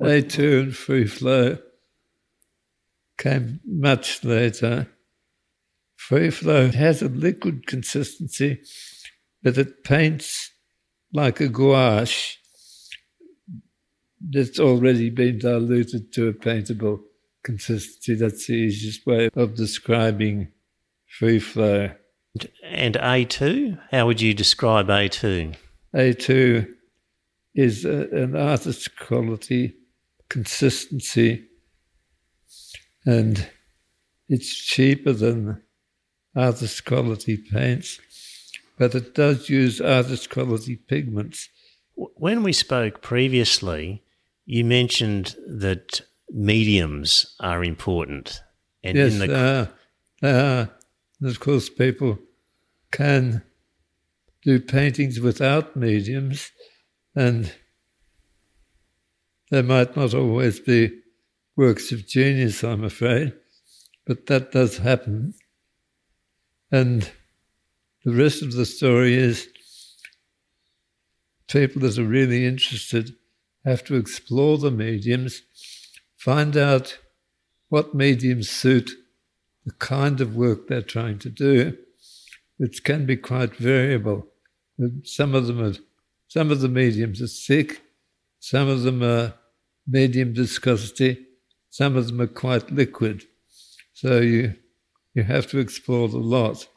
A2 0.02 0.64
and 0.64 0.76
Free 0.76 1.06
Flow 1.06 1.58
came 3.18 3.60
much 3.66 4.24
later. 4.24 4.88
Free 5.98 6.30
Flow 6.30 6.72
has 6.72 7.02
a 7.02 7.10
liquid 7.10 7.68
consistency, 7.68 8.62
but 9.44 9.58
it 9.58 9.84
paints 9.84 10.52
like 11.14 11.40
a 11.40 11.48
gouache 11.48 12.38
that's 14.22 14.60
already 14.60 15.10
been 15.10 15.40
diluted 15.40 16.14
to 16.14 16.28
a 16.28 16.34
paintable 16.34 17.02
consistency. 17.44 18.16
That's 18.16 18.48
the 18.48 18.54
easiest 18.54 19.06
way 19.06 19.30
of 19.36 19.56
describing 19.56 20.52
free 21.08 21.40
flow. 21.40 21.92
And 22.64 22.96
A2, 22.96 23.80
how 23.92 24.06
would 24.06 24.22
you 24.22 24.34
describe 24.34 24.88
A2? 24.88 25.56
A2 25.94 26.68
is 27.56 27.86
a, 27.86 28.10
an 28.10 28.36
artist's 28.36 28.88
quality, 28.88 29.76
consistency, 30.30 31.46
and 33.06 33.50
it's 34.28 34.54
cheaper 34.54 35.14
than 35.14 35.62
artist 36.36 36.86
quality 36.86 37.38
paints, 37.38 38.00
but 38.78 38.94
it 38.94 39.16
does 39.16 39.50
use 39.50 39.82
artist 39.82 40.30
quality 40.30 40.76
pigments. 40.76 41.50
When 41.96 42.44
we 42.44 42.54
spoke 42.54 43.02
previously, 43.02 44.04
you 44.46 44.64
mentioned 44.64 45.36
that 45.48 46.02
mediums 46.30 47.36
are 47.40 47.64
important. 47.64 48.42
And 48.84 48.98
yes, 48.98 49.14
in 49.14 49.20
the... 49.20 49.28
they 49.28 49.34
are. 49.34 49.70
They 50.22 50.32
are. 50.32 50.70
And 51.20 51.30
of 51.30 51.40
course, 51.40 51.70
people 51.70 52.20
can 52.92 53.44
do 54.50 54.60
paintings 54.60 55.20
without 55.20 55.76
mediums, 55.76 56.52
and 57.16 57.54
they 59.52 59.62
might 59.62 59.96
not 59.96 60.16
always 60.16 60.60
be 60.60 60.90
works 61.56 61.92
of 61.92 62.08
genius, 62.08 62.64
I'm 62.64 62.84
afraid, 62.84 63.34
but 64.08 64.26
that 64.26 64.52
does 64.52 64.80
happen. 64.80 65.36
And 66.72 67.12
the 68.04 68.16
rest 68.16 68.42
of 68.42 68.54
the 68.54 68.66
story 68.66 69.14
is 69.14 69.48
people 71.48 71.84
that 71.84 72.00
are 72.00 72.04
really 72.04 72.48
interested 72.48 73.12
have 73.66 73.84
to 73.84 73.98
explore 73.98 74.58
the 74.58 74.72
mediums, 74.72 75.44
find 76.18 76.58
out 76.58 76.98
what 77.68 77.94
mediums 77.94 78.50
suit 78.50 78.90
the 79.64 79.74
kind 79.74 80.20
of 80.22 80.36
work 80.36 80.68
they're 80.68 80.82
trying 80.82 81.20
to 81.20 81.30
do, 81.30 81.78
which 82.58 82.84
can 82.84 83.06
be 83.06 83.16
quite 83.16 83.56
variable. 83.56 84.29
Some 85.04 85.36
of 85.36 85.48
them 85.48 85.62
are, 85.62 85.74
some 86.28 86.52
of 86.52 86.62
the 86.62 86.70
mediums 86.70 87.22
are 87.22 87.28
thick, 87.28 87.82
some 88.40 88.70
of 88.70 88.84
them 88.84 89.04
are 89.04 89.34
medium 89.88 90.34
viscosity, 90.34 91.26
some 91.70 91.96
of 91.96 92.08
them 92.08 92.22
are 92.22 92.28
quite 92.28 92.72
liquid. 92.72 93.24
So 93.94 94.20
you 94.20 94.56
you 95.14 95.24
have 95.24 95.48
to 95.48 95.60
explore 95.60 96.08
the 96.08 96.18
lot. 96.18 96.68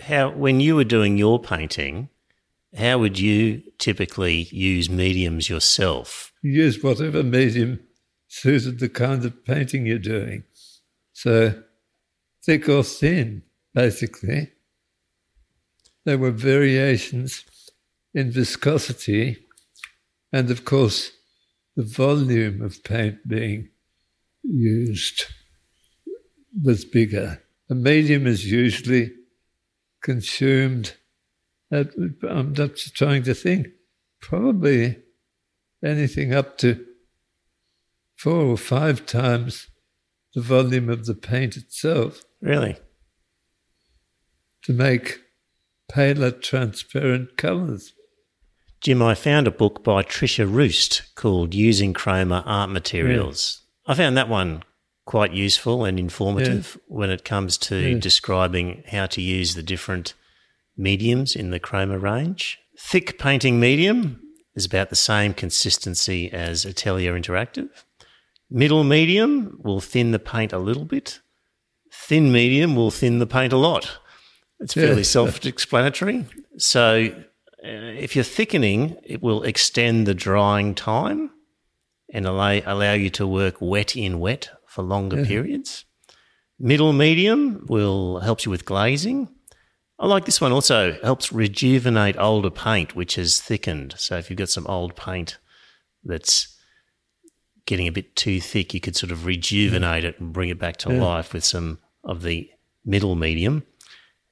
How, 0.00 0.30
when 0.30 0.60
you 0.60 0.76
were 0.76 0.84
doing 0.84 1.18
your 1.18 1.40
painting, 1.40 2.08
how 2.76 2.98
would 2.98 3.18
you 3.18 3.62
typically 3.78 4.48
use 4.52 4.88
mediums 4.88 5.48
yourself? 5.48 6.32
You 6.42 6.52
use 6.52 6.82
whatever 6.82 7.22
medium 7.22 7.80
suited 8.28 8.78
the 8.78 8.88
kind 8.88 9.24
of 9.24 9.44
painting 9.44 9.86
you're 9.86 9.98
doing. 9.98 10.44
So 11.12 11.60
thick 12.44 12.68
or 12.68 12.84
thin, 12.84 13.42
basically. 13.74 14.52
There 16.08 16.16
were 16.16 16.30
variations 16.30 17.44
in 18.14 18.30
viscosity 18.30 19.44
and 20.32 20.50
of 20.50 20.64
course 20.64 21.12
the 21.76 21.82
volume 21.82 22.62
of 22.62 22.82
paint 22.82 23.28
being 23.28 23.68
used 24.42 25.26
was 26.64 26.86
bigger. 26.86 27.42
A 27.68 27.74
medium 27.74 28.26
is 28.26 28.50
usually 28.50 29.10
consumed 30.02 30.94
at, 31.70 31.88
I'm 32.26 32.54
just 32.54 32.94
trying 32.94 33.24
to 33.24 33.34
think, 33.34 33.66
probably 34.22 34.96
anything 35.84 36.32
up 36.32 36.56
to 36.64 36.86
four 38.16 38.46
or 38.46 38.56
five 38.56 39.04
times 39.04 39.66
the 40.34 40.40
volume 40.40 40.88
of 40.88 41.04
the 41.04 41.14
paint 41.14 41.58
itself 41.58 42.24
Really? 42.40 42.78
to 44.62 44.72
make 44.72 45.20
paler, 45.88 46.30
transparent 46.30 47.36
colours. 47.36 47.92
Jim, 48.80 49.02
I 49.02 49.14
found 49.14 49.46
a 49.46 49.50
book 49.52 49.82
by 49.82 50.02
Tricia 50.02 50.46
Roost 50.50 51.02
called 51.16 51.54
Using 51.54 51.92
Chroma 51.92 52.42
Art 52.46 52.70
Materials. 52.70 53.62
I 53.86 53.94
found 53.94 54.16
that 54.16 54.28
one 54.28 54.62
quite 55.04 55.32
useful 55.32 55.84
and 55.84 55.98
informative 55.98 56.78
when 56.86 57.10
it 57.10 57.24
comes 57.24 57.56
to 57.56 57.76
Yeah. 57.76 57.98
describing 57.98 58.84
how 58.88 59.06
to 59.06 59.22
use 59.22 59.54
the 59.54 59.62
different 59.62 60.14
mediums 60.76 61.34
in 61.34 61.50
the 61.50 61.58
chroma 61.58 62.00
range. 62.00 62.58
Thick 62.78 63.18
painting 63.18 63.58
medium 63.58 64.20
is 64.54 64.66
about 64.66 64.90
the 64.90 64.96
same 64.96 65.32
consistency 65.34 66.30
as 66.30 66.64
Atelier 66.66 67.14
Interactive. 67.18 67.70
Middle 68.50 68.84
medium 68.84 69.58
will 69.64 69.80
thin 69.80 70.12
the 70.12 70.18
paint 70.18 70.52
a 70.52 70.58
little 70.58 70.84
bit. 70.84 71.20
Thin 71.92 72.30
medium 72.30 72.76
will 72.76 72.90
thin 72.90 73.18
the 73.18 73.26
paint 73.26 73.52
a 73.52 73.56
lot. 73.56 73.98
It's 74.60 74.74
Yeah. 74.76 74.86
fairly 74.86 75.04
self 75.04 75.44
explanatory. 75.46 76.24
So, 76.56 77.12
uh, 77.64 77.68
if 77.68 78.14
you're 78.14 78.24
thickening, 78.24 78.96
it 79.04 79.22
will 79.22 79.42
extend 79.42 80.06
the 80.06 80.14
drying 80.14 80.74
time 80.74 81.30
and 82.12 82.26
allow, 82.26 82.60
allow 82.66 82.94
you 82.94 83.10
to 83.10 83.26
work 83.26 83.56
wet 83.60 83.96
in 83.96 84.18
wet 84.18 84.50
for 84.66 84.82
longer 84.82 85.24
periods. 85.24 85.84
Middle 86.58 86.92
medium 86.92 87.64
will 87.68 88.20
helps 88.20 88.44
you 88.44 88.50
with 88.50 88.64
glazing. 88.64 89.28
I 90.00 90.06
like 90.06 90.24
this 90.24 90.40
one 90.40 90.52
also 90.52 90.98
helps 91.02 91.32
rejuvenate 91.32 92.16
older 92.18 92.50
paint 92.50 92.94
which 92.96 93.16
has 93.16 93.40
thickened. 93.40 93.94
So 93.98 94.16
if 94.16 94.30
you've 94.30 94.38
got 94.38 94.48
some 94.48 94.66
old 94.66 94.94
paint 94.96 95.38
that's 96.04 96.56
getting 97.66 97.86
a 97.86 97.92
bit 97.92 98.16
too 98.16 98.40
thick, 98.40 98.72
you 98.74 98.80
could 98.80 98.96
sort 98.96 99.12
of 99.12 99.26
rejuvenate 99.26 100.04
it 100.04 100.18
and 100.20 100.32
bring 100.32 100.48
it 100.48 100.58
back 100.58 100.76
to 100.78 100.92
Yeah. 100.92 101.02
life 101.02 101.32
with 101.32 101.44
some 101.44 101.78
of 102.04 102.22
the 102.22 102.48
middle 102.84 103.14
medium. 103.14 103.64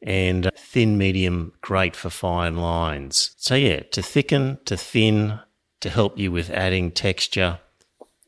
And 0.07 0.51
thin 0.57 0.97
medium, 0.97 1.53
great 1.61 1.97
for 1.97 2.11
fine 2.11 2.57
lines. 2.57 3.35
So 3.37 3.57
yeah, 3.57 3.81
to 3.91 4.03
thicken, 4.03 4.59
to 4.65 4.77
thin, 4.77 5.41
to 5.81 5.91
help 5.91 6.17
you 6.17 6.31
with 6.31 6.49
adding 6.51 6.93
texture, 6.93 7.59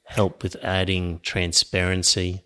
help 0.05 0.43
with 0.43 0.57
adding 0.63 1.21
transparency. 1.21 2.43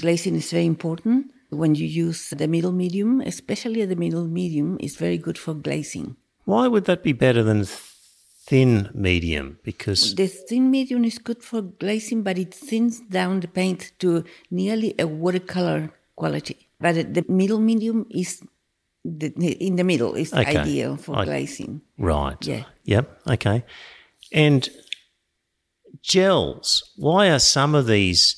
Glazing 0.00 0.34
is 0.34 0.50
very 0.50 0.66
important. 0.66 1.30
When 1.50 1.76
you 1.76 1.86
use 1.86 2.30
the 2.30 2.48
middle 2.48 2.72
medium, 2.72 3.20
especially 3.20 3.84
the 3.84 3.94
middle 3.94 4.26
medium, 4.26 4.76
is 4.80 4.96
very 4.96 5.18
good 5.18 5.38
for 5.38 5.54
glazing. 5.54 6.16
Why 6.44 6.66
would 6.66 6.86
that 6.86 7.04
be 7.04 7.12
better 7.12 7.44
than 7.44 7.64
thin 7.64 8.90
medium? 8.92 9.58
Because 9.62 10.16
The 10.16 10.26
thin 10.26 10.70
medium 10.70 11.04
is 11.04 11.18
good 11.18 11.42
for 11.44 11.62
glazing, 11.62 12.22
but 12.22 12.38
it 12.38 12.52
thins 12.52 13.00
down 13.00 13.40
the 13.40 13.48
paint 13.48 13.92
to 14.00 14.24
nearly 14.50 14.94
a 14.98 15.06
watercolor 15.06 15.92
quality. 16.16 16.68
But 16.84 17.14
the 17.14 17.24
middle 17.28 17.60
medium 17.60 18.04
is 18.10 18.42
the, 19.04 19.28
in 19.68 19.76
the 19.76 19.84
middle 19.84 20.14
is 20.14 20.32
Okay. 20.34 20.58
ideal 20.58 20.96
for 20.98 21.16
I- 21.16 21.24
glazing. 21.24 21.80
right, 21.98 22.36
Yeah. 22.46 22.64
yep, 22.84 23.06
okay. 23.26 23.64
And 24.32 24.68
gels. 26.02 26.82
Why 26.96 27.30
are 27.30 27.38
some 27.38 27.74
of 27.74 27.86
these 27.86 28.36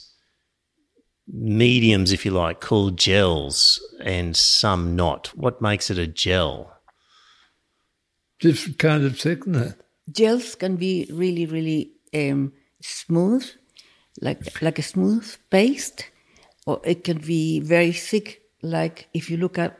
mediums, 1.26 2.12
if 2.12 2.24
you 2.24 2.30
like, 2.30 2.60
called 2.60 2.96
gels, 2.96 3.80
and 4.04 4.36
some 4.36 4.94
not? 4.94 5.36
What 5.36 5.60
makes 5.60 5.90
it 5.90 5.98
a 5.98 6.06
gel? 6.06 6.72
Different 8.38 8.78
kind 8.78 9.04
of 9.04 9.18
thickness. 9.18 9.74
Gels 10.12 10.54
can 10.54 10.76
be 10.76 11.08
really, 11.10 11.46
really 11.46 11.90
um, 12.14 12.52
smooth, 12.80 13.44
like 14.20 14.62
like 14.62 14.78
a 14.78 14.82
smooth 14.82 15.26
paste, 15.50 16.04
or 16.66 16.80
it 16.84 17.04
can 17.04 17.18
be 17.18 17.60
very 17.60 17.92
thick. 17.92 18.42
Like 18.62 19.08
if 19.14 19.30
you 19.30 19.36
look 19.38 19.58
at 19.58 19.78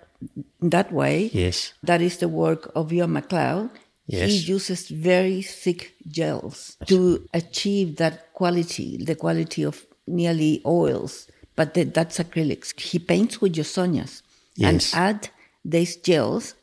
that 0.62 0.92
way, 0.92 1.30
Yes. 1.32 1.72
that 1.82 2.00
is 2.00 2.18
the 2.18 2.28
work 2.28 2.70
of 2.74 2.88
Bjorn 2.88 3.12
MacLeod. 3.12 3.70
Yes. 4.06 4.30
He 4.30 4.36
uses 4.52 4.88
very 4.88 5.42
thick 5.42 5.94
gels 6.08 6.76
to 6.86 7.26
achieve 7.34 7.96
that 7.96 8.32
quality, 8.32 8.96
the 9.04 9.16
quality 9.16 9.64
of 9.64 9.84
nearly 10.06 10.62
oils. 10.64 11.26
But 11.56 11.74
th- 11.74 11.92
that's 11.92 12.18
acrylics. 12.18 12.78
He 12.78 12.98
paints 13.00 13.40
with 13.40 13.54
Jo 13.54 13.62
Sonjas 13.62 14.22
Yes. 14.54 14.94
and 14.94 15.00
add 15.08 15.28
these 15.64 15.96
gels. 15.96 16.54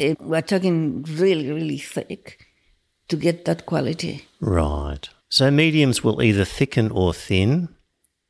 eh, 0.00 0.14
we're 0.20 0.42
talking 0.42 1.02
really, 1.18 1.50
really 1.50 1.78
thick 1.78 2.38
to 3.08 3.16
get 3.16 3.44
that 3.46 3.66
quality. 3.66 4.24
Right. 4.40 5.08
So 5.28 5.50
mediums 5.50 6.04
will 6.04 6.22
either 6.22 6.44
thicken 6.44 6.92
or 6.92 7.12
thin. 7.12 7.68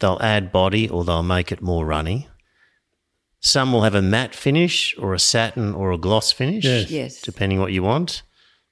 They'll 0.00 0.18
add 0.20 0.52
body 0.52 0.88
or 0.88 1.04
they'll 1.04 1.22
make 1.22 1.50
it 1.52 1.60
more 1.62 1.84
runny. 1.84 2.28
Some 3.40 3.72
will 3.72 3.82
have 3.82 3.94
a 3.94 4.02
matte 4.02 4.34
finish 4.34 4.96
or 4.98 5.14
a 5.14 5.18
satin 5.18 5.72
or 5.74 5.92
a 5.92 5.98
gloss 5.98 6.32
finish, 6.32 6.64
Yes. 6.64 6.90
Yes. 6.90 7.20
depending 7.22 7.60
what 7.60 7.72
you 7.72 7.82
want. 7.82 8.22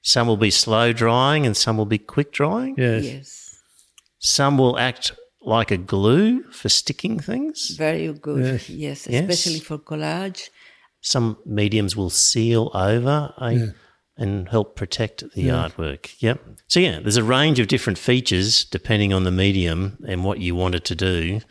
Some 0.01 0.27
will 0.27 0.37
be 0.37 0.51
slow 0.51 0.93
drying 0.93 1.45
and 1.45 1.55
some 1.55 1.77
will 1.77 1.85
be 1.85 1.97
quick 1.97 2.31
drying. 2.31 2.75
Yes. 2.77 3.03
Yes. 3.03 3.59
Some 4.19 4.57
will 4.57 4.77
act 4.77 5.11
like 5.41 5.71
a 5.71 5.77
glue 5.77 6.43
for 6.51 6.69
sticking 6.69 7.19
things. 7.19 7.75
Very 7.77 8.11
good. 8.13 8.43
Yes. 8.43 8.69
Yes, 8.69 9.07
Yes. 9.09 9.29
especially 9.29 9.59
for 9.59 9.77
collage. 9.77 10.49
Some 11.01 11.37
mediums 11.45 11.95
will 11.95 12.09
seal 12.09 12.71
over 12.73 13.33
a, 13.37 13.73
and 14.17 14.49
help 14.49 14.75
protect 14.75 15.23
the 15.33 15.47
artwork. 15.47 16.15
Yep. 16.19 16.41
So, 16.67 16.79
yeah, 16.79 16.99
there's 16.99 17.17
a 17.17 17.23
range 17.23 17.59
of 17.59 17.67
different 17.67 17.99
features 17.99 18.65
depending 18.65 19.13
on 19.13 19.23
the 19.23 19.31
medium 19.31 19.97
and 20.07 20.23
what 20.23 20.39
you 20.39 20.55
want 20.55 20.75
it 20.75 20.85
to 20.85 20.95
do. 20.95 21.41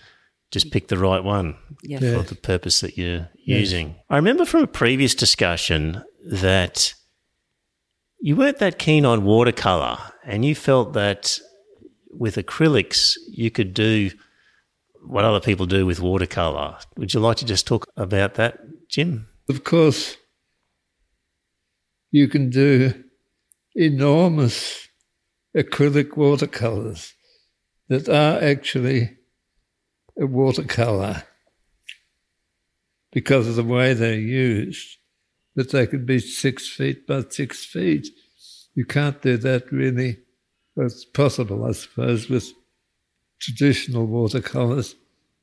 Just 0.50 0.70
pick 0.70 0.88
the 0.88 0.98
right 0.98 1.22
one 1.22 1.56
Yes. 1.82 2.00
for 2.00 2.22
the 2.22 2.34
purpose 2.40 2.80
that 2.80 2.96
you're 2.96 3.28
using. 3.44 3.96
I 4.08 4.16
remember 4.16 4.44
from 4.44 4.62
a 4.62 4.66
previous 4.68 5.14
discussion 5.14 6.02
that 6.24 6.94
you 8.20 8.36
weren't 8.36 8.58
that 8.58 8.78
keen 8.78 9.04
on 9.04 9.24
watercolor 9.24 9.98
and 10.24 10.44
you 10.44 10.54
felt 10.54 10.92
that 10.94 11.38
with 12.10 12.36
acrylics 12.36 13.14
you 13.28 13.50
could 13.50 13.74
do 13.74 14.10
what 15.04 15.24
other 15.24 15.40
people 15.40 15.66
do 15.66 15.84
with 15.86 16.00
watercolor. 16.00 16.78
Would 16.96 17.12
you 17.14 17.20
like 17.20 17.36
to 17.38 17.44
just 17.44 17.66
talk 17.66 17.86
about 17.96 18.34
that, 18.34 18.58
Jim? 18.88 19.28
Of 19.48 19.62
course, 19.64 20.16
you 22.10 22.28
can 22.28 22.50
do 22.50 23.04
enormous 23.74 24.88
acrylic 25.56 26.16
watercolors 26.16 27.14
that 27.88 28.08
are 28.08 28.42
actually 28.42 29.16
a 30.18 30.26
watercolor 30.26 31.22
because 33.12 33.48
of 33.48 33.56
the 33.56 33.64
way 33.64 33.94
they're 33.94 34.18
used, 34.18 34.98
that 35.54 35.72
they 35.72 35.86
could 35.86 36.04
be 36.04 36.18
six 36.18 36.68
feet 36.68 37.06
by 37.06 37.24
six 37.28 37.64
feet. 37.64 38.08
You 38.74 38.84
can't 38.84 39.20
do 39.22 39.36
that 39.38 39.72
really. 39.72 40.18
Well, 40.74 40.86
it's 40.86 41.06
possible, 41.06 41.64
I 41.64 41.72
suppose, 41.72 42.28
with 42.28 42.52
traditional 43.40 44.06
watercolors, 44.06 44.94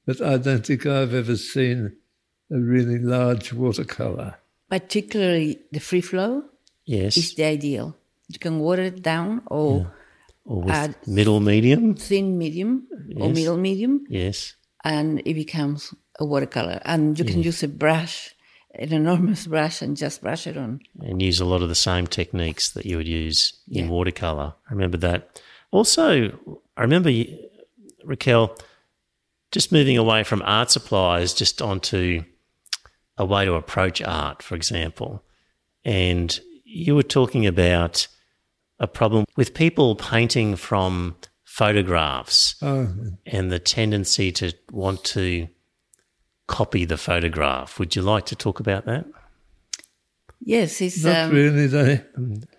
but 0.05 0.21
I 0.21 0.37
don't 0.37 0.65
think 0.65 0.85
I've 0.85 1.15
ever 1.15 1.35
seen 1.35 1.95
a 2.51 2.59
really 2.59 2.99
large 2.99 3.51
watercolor. 3.53 4.35
Particularly 4.69 5.59
the 5.71 5.79
free 5.79 6.01
flow 6.01 6.43
Yes. 6.85 7.17
is 7.17 7.33
the 7.35 7.43
ideal. 7.45 7.95
You 8.29 8.39
can 8.39 8.59
water 8.59 8.83
it 8.83 9.01
down 9.01 9.41
or 9.47 9.91
or 10.45 10.61
with 10.63 10.73
add- 10.73 10.95
middle 11.07 11.39
medium? 11.39 11.95
thin 11.95 12.37
medium 12.37 12.87
or 13.17 13.29
middle 13.29 13.57
medium, 13.57 14.05
Yes. 14.09 14.55
and 14.83 15.21
it 15.25 15.33
becomes 15.35 15.93
a 16.19 16.25
watercolor. 16.25 16.81
And 16.85 17.17
you 17.17 17.25
can 17.25 17.41
use 17.43 17.63
a 17.63 17.67
brush 17.67 18.35
an 18.75 18.91
enormous 18.91 19.45
brush 19.53 19.81
and 19.83 19.95
just 19.95 20.21
brush 20.21 20.47
it 20.47 20.57
on. 20.57 20.79
And 20.99 21.21
use 21.21 21.39
a 21.39 21.45
lot 21.45 21.61
of 21.61 21.69
the 21.69 21.75
same 21.75 22.07
techniques 22.07 22.71
that 22.71 22.85
you 22.87 22.97
would 22.97 23.07
use 23.07 23.53
in 23.69 23.87
watercolor. 23.87 24.55
I 24.67 24.73
remember 24.73 24.97
that. 24.97 25.39
Also, 25.69 26.31
I 26.75 26.81
remember 26.81 27.11
Raquel 28.03 28.55
just 29.51 29.71
moving 29.71 29.95
away 29.97 30.23
from 30.23 30.41
art 30.43 30.71
supplies 30.71 31.35
just 31.35 31.61
onto 31.61 32.23
a 33.15 33.25
way 33.25 33.45
to 33.45 33.53
approach 33.53 34.01
art, 34.01 34.41
for 34.41 34.55
example. 34.55 35.23
And 35.85 36.39
you 36.73 36.95
were 36.95 37.03
talking 37.03 37.45
about 37.45 38.07
a 38.79 38.87
problem 38.87 39.25
with 39.37 39.53
people 39.53 39.95
painting 39.95 40.55
from 40.55 41.15
photographs 41.43 42.55
Oh, 42.61 42.89
and 43.25 43.51
the 43.51 43.59
tendency 43.59 44.31
to 44.31 44.53
want 44.71 45.03
to 45.05 45.47
copy 46.47 46.85
the 46.85 46.97
photograph. 46.97 47.79
Would 47.79 47.95
you 47.95 48.01
like 48.01 48.25
to 48.25 48.35
talk 48.35 48.59
about 48.59 48.85
that? 48.85 49.05
Yes, 50.45 50.81
it's 50.81 51.03
not 51.03 51.25
um, 51.25 51.31
really. 51.31 51.67
They 51.67 52.01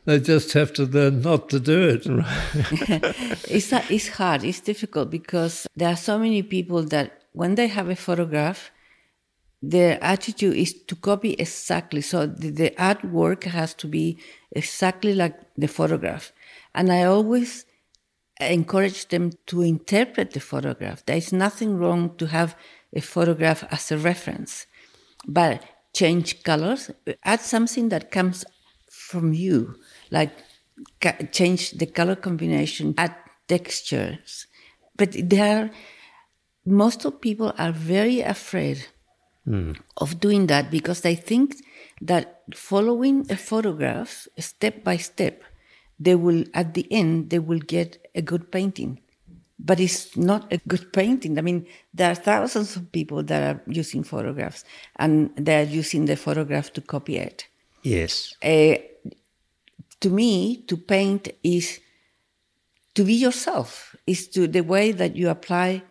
they 0.06 0.20
just 0.20 0.52
have 0.54 0.72
to 0.74 0.84
learn 0.84 1.20
not 1.20 1.50
to 1.50 1.60
do 1.60 1.88
it. 1.88 2.06
it's 3.50 3.72
it's 3.90 4.08
hard. 4.08 4.42
It's 4.44 4.60
difficult 4.60 5.10
because 5.10 5.66
there 5.76 5.90
are 5.90 5.96
so 5.96 6.18
many 6.18 6.42
people 6.42 6.82
that 6.84 7.24
when 7.32 7.56
they 7.56 7.66
have 7.66 7.90
a 7.90 7.96
photograph, 7.96 8.70
their 9.70 10.02
attitude 10.02 10.56
is 10.56 10.74
to 10.84 10.96
copy 10.96 11.32
exactly. 11.34 12.00
So 12.00 12.26
the, 12.26 12.50
the 12.50 12.70
artwork 12.70 13.44
has 13.44 13.74
to 13.74 13.86
be 13.86 14.18
exactly 14.52 15.14
like 15.14 15.38
the 15.56 15.68
photograph. 15.68 16.32
And 16.74 16.92
I 16.92 17.04
always 17.04 17.64
encourage 18.40 19.08
them 19.08 19.32
to 19.46 19.62
interpret 19.62 20.32
the 20.32 20.40
photograph. 20.40 21.04
There 21.06 21.16
is 21.16 21.32
nothing 21.32 21.78
wrong 21.78 22.16
to 22.16 22.26
have 22.26 22.56
a 22.92 23.00
photograph 23.00 23.64
as 23.70 23.90
a 23.90 23.98
reference, 23.98 24.66
but 25.26 25.64
change 25.94 26.42
colors, 26.42 26.90
add 27.24 27.40
something 27.40 27.88
that 27.88 28.10
comes 28.10 28.44
from 28.90 29.32
you, 29.32 29.76
like 30.10 30.32
change 31.32 31.72
the 31.72 31.86
color 31.86 32.16
combination, 32.16 32.94
add 32.98 33.14
textures. 33.48 34.46
But 34.96 35.14
there 35.28 35.70
most 36.66 37.04
of 37.04 37.20
people 37.20 37.52
are 37.58 37.72
very 37.72 38.20
afraid 38.20 38.86
of 39.46 40.20
doing 40.20 40.46
that 40.46 40.70
because 40.70 41.02
they 41.02 41.14
think 41.14 41.56
that 42.00 42.42
following 42.54 43.26
a 43.30 43.36
photograph 43.36 44.26
step 44.38 44.82
by 44.82 44.96
step, 44.96 45.42
they 46.00 46.14
will, 46.14 46.44
at 46.54 46.74
the 46.74 46.90
end, 46.90 47.30
they 47.30 47.38
will 47.38 47.58
get 47.58 48.06
a 48.14 48.22
good 48.22 48.50
painting. 48.50 49.00
But 49.58 49.80
it's 49.80 50.16
not 50.16 50.52
a 50.52 50.58
good 50.66 50.92
painting. 50.92 51.38
I 51.38 51.42
mean, 51.42 51.66
there 51.92 52.10
are 52.10 52.14
thousands 52.14 52.74
of 52.76 52.90
people 52.90 53.22
that 53.22 53.56
are 53.56 53.62
using 53.66 54.02
photographs 54.02 54.64
and 54.96 55.30
they're 55.36 55.64
using 55.64 56.06
the 56.06 56.16
photograph 56.16 56.72
to 56.72 56.80
copy 56.80 57.16
it. 57.16 57.46
Yes. 57.82 58.34
Uh, 58.42 58.76
to 60.00 60.10
me, 60.10 60.62
to 60.66 60.76
paint 60.76 61.28
is 61.42 61.80
to 62.94 63.04
be 63.04 63.14
yourself. 63.14 63.94
Is 64.06 64.28
to 64.28 64.46
the 64.48 64.62
way 64.62 64.92
that 64.92 65.16
you 65.16 65.28
apply 65.30 65.82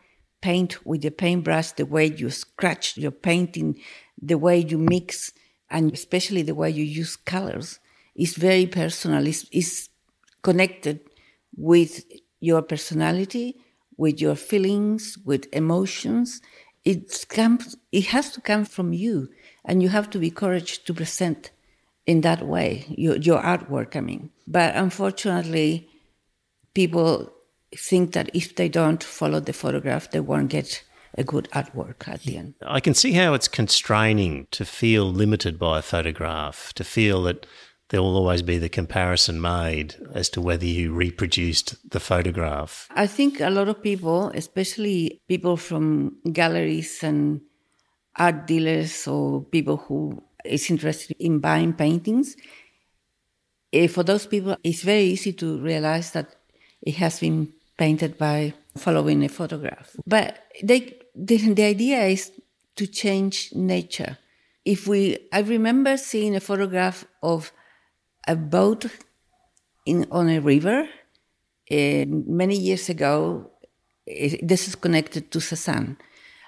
paint 0.43 0.85
with 0.85 1.01
the 1.01 1.09
paintbrush, 1.09 1.71
the 1.71 1.85
way 1.85 2.05
you 2.05 2.29
scratch 2.29 2.97
your 2.97 3.11
painting, 3.11 3.79
the 4.21 4.37
way 4.37 4.57
you 4.59 4.77
mix, 4.77 5.31
and 5.69 5.93
especially 5.93 6.41
the 6.43 6.53
way 6.53 6.69
you 6.69 6.83
use 6.83 7.15
colors 7.15 7.79
is 8.13 8.35
very 8.35 8.67
personal. 8.67 9.25
Is 9.25 9.47
is 9.51 9.89
connected 10.41 10.99
with 11.55 12.03
your 12.41 12.61
personality, 12.61 13.55
with 13.95 14.19
your 14.19 14.35
feelings, 14.35 15.17
with 15.25 15.47
emotions. 15.53 16.41
It 16.83 17.25
comes. 17.29 17.77
It 17.91 18.07
has 18.07 18.31
to 18.33 18.41
come 18.41 18.65
from 18.65 18.91
you, 18.91 19.29
and 19.63 19.81
you 19.81 19.89
have 19.89 20.09
to 20.09 20.19
be 20.19 20.29
courage 20.29 20.83
to 20.83 20.93
present 20.93 21.51
in 22.05 22.21
that 22.21 22.41
way 22.45 22.85
your, 22.89 23.15
your 23.15 23.41
artwork. 23.41 23.95
I 23.95 24.01
mean, 24.01 24.29
but 24.45 24.75
unfortunately, 24.75 25.87
people 26.73 27.32
think 27.77 28.13
that 28.13 28.29
if 28.33 28.55
they 28.55 28.69
don't 28.69 29.03
follow 29.03 29.39
the 29.39 29.53
photograph, 29.53 30.11
they 30.11 30.19
won't 30.19 30.49
get 30.49 30.83
a 31.17 31.23
good 31.23 31.47
artwork 31.51 32.07
at 32.07 32.21
the 32.21 32.37
end. 32.37 32.55
I 32.65 32.79
can 32.79 32.93
see 32.93 33.13
how 33.13 33.33
it's 33.33 33.47
constraining 33.47 34.47
to 34.51 34.65
feel 34.65 35.05
limited 35.05 35.59
by 35.59 35.79
a 35.79 35.81
photograph, 35.81 36.73
to 36.73 36.83
feel 36.83 37.23
that 37.23 37.45
there 37.89 38.01
will 38.01 38.15
always 38.15 38.41
be 38.41 38.57
the 38.57 38.69
comparison 38.69 39.39
made 39.39 39.95
as 40.13 40.29
to 40.29 40.41
whether 40.41 40.65
you 40.65 40.93
reproduced 40.93 41.75
the 41.91 41.99
photograph. 41.99 42.87
I 42.95 43.05
think 43.05 43.39
a 43.39 43.51
lot 43.51 43.67
of 43.67 43.83
people, 43.83 44.31
especially 44.33 45.21
people 45.27 45.57
from 45.57 46.17
galleries 46.31 47.03
and 47.03 47.41
art 48.15 48.47
dealers 48.47 49.07
or 49.07 49.43
people 49.43 49.77
who 49.77 50.23
is 50.43 50.69
interested 50.71 51.15
in 51.19 51.39
buying 51.39 51.73
paintings, 51.73 52.35
eh, 53.71 53.87
for 53.87 54.03
those 54.03 54.25
people, 54.25 54.57
it's 54.63 54.81
very 54.81 55.03
easy 55.03 55.33
to 55.33 55.59
realize 55.59 56.11
that 56.11 56.35
it 56.81 56.95
has 56.95 57.19
been 57.19 57.53
painted 57.83 58.13
by 58.17 58.39
following 58.85 59.19
a 59.23 59.31
photograph. 59.39 59.87
But 60.15 60.29
they, 60.69 60.79
the, 61.27 61.37
the 61.59 61.65
idea 61.75 61.99
is 62.15 62.23
to 62.79 62.85
change 63.01 63.35
nature. 63.73 64.13
If 64.73 64.79
we, 64.91 65.01
I 65.37 65.39
remember 65.55 65.93
seeing 65.97 66.33
a 66.35 66.39
photograph 66.49 66.97
of 67.21 67.51
a 68.35 68.35
boat 68.35 68.81
in 69.85 69.99
on 70.19 70.25
a 70.29 70.39
river 70.53 70.79
uh, 71.77 72.05
many 72.41 72.57
years 72.67 72.85
ago. 72.95 73.13
eh, 74.07 74.37
This 74.51 74.67
is 74.69 74.75
connected 74.85 75.23
to 75.33 75.39
Cezanne, 75.49 75.93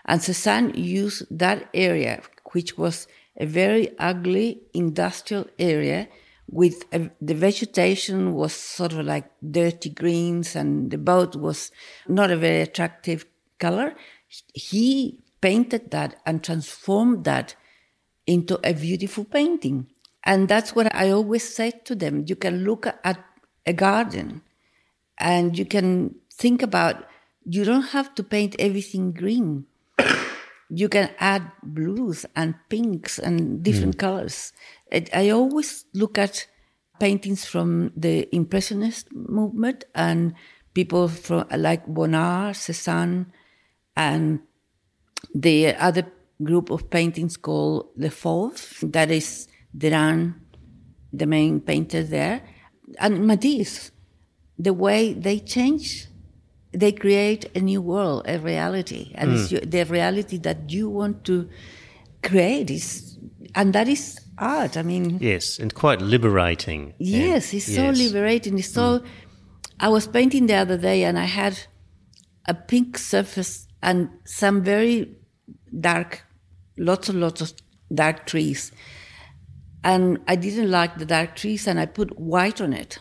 and 0.09 0.21
Cezanne 0.27 0.71
used 1.01 1.21
that 1.43 1.59
area, 1.89 2.13
which 2.53 2.71
was 2.83 3.07
a 3.45 3.45
very 3.61 3.85
ugly 4.11 4.49
industrial 4.73 5.45
area 5.73 6.07
with 6.49 6.85
a, 6.93 7.09
the 7.21 7.33
vegetation 7.33 8.33
was 8.33 8.53
sort 8.53 8.93
of 8.93 9.05
like 9.05 9.29
dirty 9.51 9.89
greens 9.89 10.55
and 10.55 10.91
the 10.91 10.97
boat 10.97 11.35
was 11.35 11.71
not 12.07 12.31
a 12.31 12.37
very 12.37 12.61
attractive 12.61 13.25
color. 13.59 13.95
He 14.53 15.19
painted 15.41 15.91
that 15.91 16.21
and 16.25 16.43
transformed 16.43 17.23
that 17.25 17.55
into 18.27 18.59
a 18.63 18.73
beautiful 18.73 19.25
painting. 19.25 19.87
And 20.23 20.47
that's 20.47 20.75
what 20.75 20.93
I 20.93 21.11
always 21.11 21.47
say 21.47 21.71
to 21.85 21.95
them. 21.95 22.25
You 22.27 22.35
can 22.35 22.63
look 22.63 22.87
at 22.87 23.23
a 23.65 23.73
garden 23.73 24.41
and 25.19 25.57
you 25.57 25.65
can 25.65 26.15
think 26.33 26.61
about, 26.61 27.05
you 27.45 27.63
don't 27.63 27.89
have 27.89 28.15
to 28.15 28.23
paint 28.23 28.55
everything 28.57 29.11
green. 29.11 29.65
you 30.69 30.89
can 30.89 31.11
add 31.19 31.51
blues 31.61 32.25
and 32.35 32.55
pinks 32.69 33.19
and 33.19 33.61
different 33.63 33.97
mm. 33.97 33.99
colors. 33.99 34.51
I 35.13 35.29
always 35.29 35.85
look 35.93 36.17
at 36.17 36.47
paintings 36.99 37.45
from 37.45 37.91
the 37.95 38.33
Impressionist 38.33 39.13
movement 39.13 39.85
and 39.93 40.33
people 40.73 41.07
from 41.07 41.45
like 41.55 41.85
Bonnard, 41.87 42.55
Cézanne, 42.55 43.27
and 43.95 44.39
the 45.33 45.75
other 45.75 46.05
group 46.43 46.69
of 46.69 46.89
paintings 46.89 47.37
called 47.37 47.89
the 47.95 48.09
Fauve, 48.09 48.79
that 48.91 49.09
is 49.09 49.47
Derain, 49.75 50.35
the 51.11 51.25
main 51.25 51.61
painter 51.61 52.03
there, 52.03 52.41
and 52.99 53.25
Matisse. 53.25 53.91
The 54.57 54.73
way 54.73 55.13
they 55.13 55.39
change, 55.39 56.07
they 56.71 56.93
create 56.93 57.45
a 57.55 57.59
new 57.59 57.81
world, 57.81 58.23
a 58.25 58.39
reality, 58.39 59.11
and 59.15 59.31
hmm. 59.31 59.35
it's 59.35 59.51
your, 59.51 59.61
the 59.61 59.83
reality 59.83 60.37
that 60.37 60.69
you 60.69 60.89
want 60.89 61.25
to 61.25 61.49
create 62.23 62.69
is, 62.69 63.17
and 63.53 63.73
that 63.73 63.89
is 63.89 64.24
art. 64.37 64.77
I 64.77 64.83
mean, 64.83 65.17
Yes, 65.21 65.59
and 65.59 65.73
quite 65.73 66.01
liberating. 66.01 66.93
And- 66.99 67.07
Yes, 67.07 67.53
it's 67.53 67.65
so 67.65 67.83
yes. 67.91 67.97
liberating. 67.97 68.57
It's 68.59 68.69
so. 68.73 68.99
Mm. 68.99 69.05
I 69.79 69.89
was 69.89 70.07
painting 70.07 70.47
the 70.47 70.55
other 70.55 70.77
day, 70.77 71.03
and 71.03 71.17
I 71.17 71.25
had 71.25 71.59
a 72.47 72.53
pink 72.53 72.97
surface 72.97 73.67
and 73.81 74.09
some 74.25 74.63
very 74.63 75.17
dark, 75.79 76.23
lots 76.77 77.09
and 77.09 77.19
lots 77.19 77.41
of 77.41 77.53
dark 77.93 78.25
trees. 78.25 78.71
And 79.83 80.19
I 80.27 80.35
didn't 80.35 80.71
like 80.71 80.97
the 80.97 81.05
dark 81.05 81.35
trees, 81.35 81.67
and 81.67 81.79
I 81.79 81.85
put 81.85 82.17
white 82.19 82.59
on 82.61 82.73
it, 82.73 82.99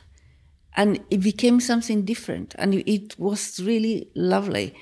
and 0.77 1.01
it 1.11 1.21
became 1.21 1.61
something 1.61 2.05
different, 2.05 2.55
and 2.59 2.75
it 2.75 3.19
was 3.19 3.61
really 3.61 4.11
lovely. 4.15 4.75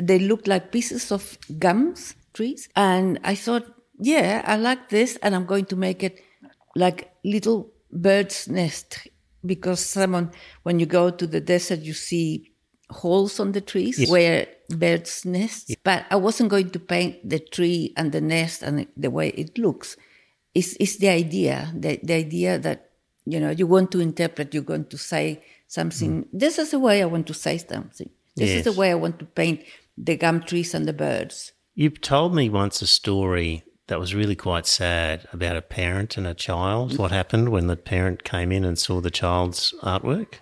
They 0.00 0.18
looked 0.20 0.46
like 0.46 0.70
pieces 0.70 1.10
of 1.10 1.38
gums 1.58 2.14
trees, 2.34 2.68
and 2.76 3.18
I 3.24 3.34
thought, 3.34 3.64
yeah, 3.98 4.42
I 4.46 4.56
like 4.56 4.88
this, 4.88 5.16
and 5.22 5.34
I'm 5.34 5.46
going 5.46 5.66
to 5.66 5.76
make 5.76 6.02
it 6.02 6.22
like 6.76 7.12
little 7.24 7.72
bird's 7.90 8.48
nest 8.48 9.08
because 9.44 9.84
someone 9.84 10.30
when 10.62 10.78
you 10.78 10.86
go 10.86 11.10
to 11.10 11.26
the 11.26 11.40
desert 11.40 11.80
you 11.80 11.94
see 11.94 12.52
holes 12.90 13.40
on 13.40 13.52
the 13.52 13.60
trees 13.60 14.08
where 14.10 14.46
birds 14.68 15.24
nest. 15.24 15.74
But 15.84 16.06
i 16.10 16.16
wasn't 16.16 16.50
going 16.50 16.70
to 16.70 16.78
paint 16.78 17.28
the 17.28 17.38
tree 17.38 17.92
and 17.96 18.12
the 18.12 18.20
nest 18.20 18.62
and 18.62 18.86
the 18.96 19.10
way 19.10 19.28
it 19.30 19.58
looks. 19.58 19.96
It's, 20.54 20.76
it's 20.80 20.96
the 20.96 21.08
idea 21.08 21.72
the, 21.74 22.00
the 22.02 22.14
idea 22.14 22.58
that 22.58 22.90
you 23.24 23.40
know 23.40 23.50
you 23.50 23.66
want 23.66 23.90
to 23.92 24.00
interpret 24.00 24.54
you're 24.54 24.62
going 24.62 24.86
to 24.86 24.98
say 24.98 25.42
something. 25.66 26.24
Mm. 26.24 26.28
This 26.32 26.58
is 26.58 26.70
the 26.70 26.78
way 26.78 27.02
i 27.02 27.06
want 27.06 27.26
to 27.26 27.34
say 27.34 27.58
something. 27.58 28.10
This 28.36 28.50
is 28.50 28.64
the 28.64 28.72
way 28.72 28.90
i 28.90 28.94
want 28.94 29.18
to 29.18 29.24
paint 29.24 29.64
the 29.96 30.16
gum 30.16 30.42
trees 30.42 30.74
and 30.74 30.86
the 30.86 30.92
birds. 30.92 31.52
You've 31.74 32.00
told 32.00 32.34
me 32.34 32.48
once 32.48 32.82
a 32.82 32.86
story 32.86 33.64
that 33.88 33.98
was 34.00 34.14
really 34.14 34.36
quite 34.36 34.66
sad 34.66 35.26
about 35.32 35.56
a 35.56 35.62
parent 35.62 36.16
and 36.16 36.26
a 36.26 36.34
child. 36.34 36.96
What 36.98 37.10
happened 37.10 37.48
when 37.50 37.66
the 37.66 37.76
parent 37.76 38.22
came 38.24 38.52
in 38.52 38.64
and 38.64 38.78
saw 38.78 39.00
the 39.00 39.10
child's 39.10 39.74
artwork? 39.82 40.34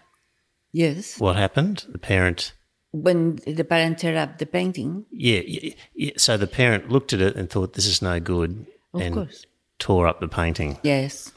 Yes. 0.73 1.19
What 1.19 1.37
happened? 1.37 1.87
The 1.89 1.99
parent. 1.99 2.53
When 2.93 3.37
the 3.47 3.65
parent 3.65 3.99
tear 3.99 4.17
up 4.17 4.39
the 4.39 4.47
painting, 4.47 5.07
Yeah, 5.11 5.41
yeah, 5.47 5.75
yeah. 5.95 6.13
So 6.17 6.37
the 6.37 6.47
parent 6.47 6.91
looked 6.91 7.13
at 7.13 7.21
it 7.21 7.37
and 7.37 7.49
thought, 7.51 7.73
"This 7.75 7.87
is 7.87 8.01
no 8.01 8.21
good," 8.21 8.67
of 8.95 9.01
and 9.01 9.15
course. 9.15 9.45
tore 9.79 10.07
up 10.07 10.21
the 10.21 10.29
painting. 10.29 10.79
Yes. 10.83 11.33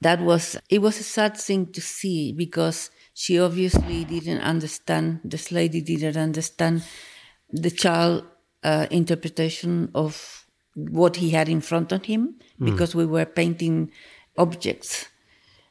That 0.00 0.20
was, 0.20 0.56
it 0.68 0.80
was 0.82 1.00
a 1.00 1.02
sad 1.02 1.36
thing 1.36 1.72
to 1.72 1.80
see 1.80 2.32
because 2.32 2.90
she 3.14 3.38
obviously 3.40 4.04
didn't 4.04 4.40
understand, 4.42 5.20
this 5.24 5.50
lady 5.50 5.80
didn't 5.80 6.16
understand 6.18 6.82
the 7.50 7.70
child 7.70 8.24
uh, 8.64 8.86
interpretation 8.90 9.90
of 9.94 10.46
what 10.74 11.16
he 11.16 11.30
had 11.30 11.48
in 11.48 11.60
front 11.60 11.92
of 11.92 12.04
him 12.04 12.34
because 12.58 12.94
we 12.94 13.06
were 13.06 13.24
painting 13.24 13.92
objects. 14.36 15.06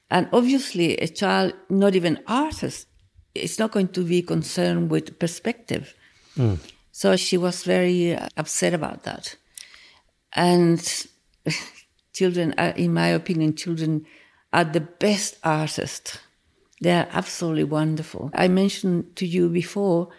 And 0.09 0.29
obviously, 0.31 0.95
a 0.97 1.07
child, 1.07 1.53
not 1.69 1.95
even 1.95 2.19
artist, 2.27 2.87
is 3.35 3.57
not 3.59 3.71
going 3.71 3.89
to 3.89 4.03
be 4.03 4.21
concerned 4.21 4.91
with 4.91 5.17
perspective. 5.19 5.93
So 6.91 7.15
she 7.15 7.37
was 7.37 7.63
very 7.63 8.15
uh, 8.15 8.27
upset 8.37 8.73
about 8.73 9.03
that. 9.03 9.35
And 10.33 10.79
children, 12.13 12.53
are, 12.57 12.69
in 12.69 12.93
my 12.93 13.07
opinion, 13.07 13.55
children 13.55 14.05
are 14.51 14.63
the 14.63 14.81
best 14.81 15.37
artists. 15.43 16.19
They 16.81 16.91
are 16.91 17.07
absolutely 17.11 17.63
wonderful. 17.63 18.29
I 18.35 18.47
mentioned 18.47 19.15
to 19.15 19.25
you 19.25 19.49
before 19.49 20.09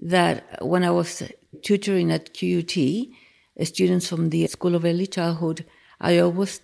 that 0.00 0.58
when 0.60 0.82
I 0.82 0.90
was 0.90 1.22
tutoring 1.62 2.10
at 2.10 2.34
QUT, 2.34 2.76
uh, 2.76 3.64
students 3.64 4.08
from 4.08 4.30
the 4.30 4.46
School 4.46 4.74
of 4.74 4.84
Early 4.84 5.06
Childhood, 5.06 5.64
I 6.00 6.18
always 6.18 6.60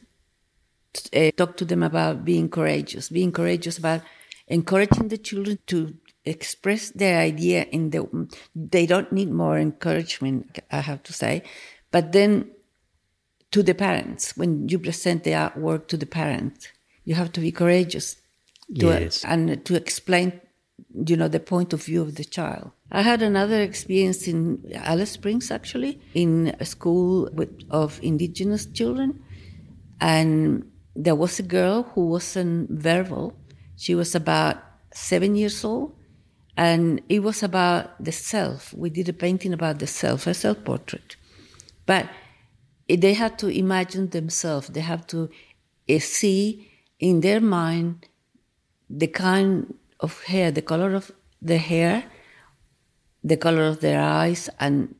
uh, 1.15 1.31
talk 1.37 1.57
to 1.59 1.65
them 1.65 1.83
about 1.83 2.25
being 2.25 2.49
courageous, 2.49 3.09
being 3.09 3.33
courageous 3.33 3.79
about 3.79 4.03
encouraging 4.49 5.09
the 5.09 5.19
children 5.19 5.59
to 5.69 5.95
express 6.25 6.91
their 6.91 7.19
idea 7.21 7.65
in 7.71 7.91
the 7.91 8.29
they 8.55 8.85
don't 8.85 9.11
need 9.11 9.31
more 9.31 9.59
encouragement 9.59 10.59
i 10.71 10.79
have 10.81 11.03
to 11.03 11.15
say 11.15 11.43
but 11.91 12.13
then 12.13 12.51
to 13.51 13.63
the 13.63 13.75
parents 13.75 14.37
when 14.37 14.69
you 14.69 14.79
present 14.79 15.25
the 15.25 15.31
artwork 15.31 15.89
to 15.89 15.97
the 15.97 16.05
parents 16.05 16.69
you 17.05 17.15
have 17.15 17.33
to 17.33 17.41
be 17.41 17.51
courageous 17.51 18.17
to, 18.79 18.87
Yes. 18.89 19.25
and 19.25 19.65
to 19.65 19.75
explain 19.75 20.39
you 20.95 21.17
know 21.17 21.29
the 21.29 21.41
point 21.41 21.73
of 21.73 21.85
view 21.85 22.03
of 22.03 22.15
the 22.17 22.25
child. 22.25 22.73
I 22.91 23.03
had 23.03 23.23
another 23.23 23.61
experience 23.61 24.27
in 24.27 24.73
alice 24.75 25.13
springs 25.13 25.51
actually 25.51 26.01
in 26.15 26.55
a 26.59 26.65
school 26.65 27.29
with, 27.33 27.51
of 27.71 28.01
indigenous 28.03 28.67
children. 28.67 29.23
And 30.01 30.71
there 30.97 31.15
was 31.15 31.39
a 31.39 31.43
girl 31.45 31.83
who 31.95 32.07
wasn't 32.07 32.71
verbal 32.71 33.37
she 33.77 33.95
was 33.95 34.15
about 34.15 34.57
seven 34.93 35.37
years 35.37 35.65
old. 35.65 35.95
And 36.57 37.01
it 37.09 37.21
was 37.21 37.43
about 37.43 38.05
the 38.05 38.13
self. 38.13 38.75
We 38.75 38.91
did 38.91 39.09
a 39.09 39.15
painting 39.15 39.55
about 39.55 39.79
the 39.79 39.87
self 39.87 40.27
a 40.27 40.35
self 40.35 40.63
portrait 40.65 41.17
but 41.91 42.09
they 42.89 43.15
had 43.15 43.37
to 43.37 43.49
imagine 43.49 44.11
themselves. 44.11 44.69
They 44.69 44.81
have 44.93 45.09
to 45.09 45.29
uh, 45.89 45.99
see 45.99 46.71
in 47.01 47.21
their 47.21 47.41
mind 47.41 48.07
the 48.89 49.09
kind 49.09 49.75
of 50.01 50.23
hair 50.25 50.51
the 50.51 50.63
color 50.63 50.95
of 50.95 51.11
the 51.41 51.59
hair 51.59 52.05
the 53.23 53.37
color 53.37 53.65
of 53.67 53.81
their 53.81 54.01
eyes 54.01 54.49
and 54.59 54.95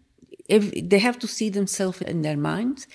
if 0.49 0.63
they 0.91 0.99
have 0.99 1.19
to 1.19 1.29
see 1.29 1.49
themselves 1.49 2.01
in 2.03 2.23
their 2.23 2.37
minds 2.37 2.87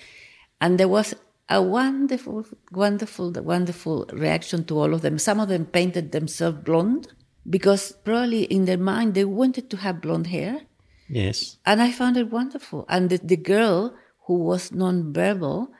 and 0.60 0.78
there 0.78 0.88
was 0.88 1.14
a 1.48 1.60
wonderful 1.62 2.44
wonderful 2.72 3.30
wonderful 3.54 4.06
reaction 4.12 4.64
to 4.64 4.78
all 4.78 4.92
of 4.94 5.02
them 5.02 5.18
some 5.18 5.40
of 5.40 5.48
them 5.48 5.64
painted 5.64 6.12
themselves 6.12 6.58
blonde 6.64 7.08
because 7.48 7.92
probably 8.04 8.42
in 8.44 8.64
their 8.64 8.78
mind 8.92 9.14
they 9.14 9.24
wanted 9.24 9.68
to 9.70 9.76
have 9.76 10.00
blonde 10.00 10.28
hair 10.28 10.60
Yes. 11.08 11.58
and 11.64 11.80
I 11.80 11.92
found 11.92 12.16
it 12.16 12.30
wonderful. 12.32 12.84
And 12.88 13.10
the, 13.10 13.18
the 13.18 13.36
girl 13.36 13.94
who 14.26 14.38
was 14.38 14.72
non-verbal 14.72 15.70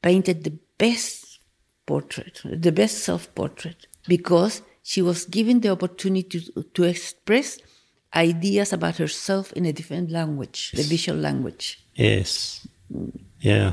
painted 0.00 0.44
the 0.44 0.56
best 0.78 1.38
portrait, 1.84 2.40
the 2.44 2.72
best 2.72 2.98
self-portrait, 3.04 3.86
because 4.08 4.62
she 4.84 5.00
was 5.00 5.24
given 5.24 5.60
the 5.60 5.70
opportunity 5.70 6.40
to, 6.40 6.62
to 6.62 6.82
express 6.84 7.58
ideas 8.14 8.72
about 8.72 8.98
herself 8.98 9.50
in 9.54 9.64
a 9.64 9.72
different 9.72 10.10
language, 10.10 10.72
the 10.72 10.82
visual 10.82 11.18
language. 11.18 11.82
Yes. 11.94 12.68
Yeah. 13.40 13.72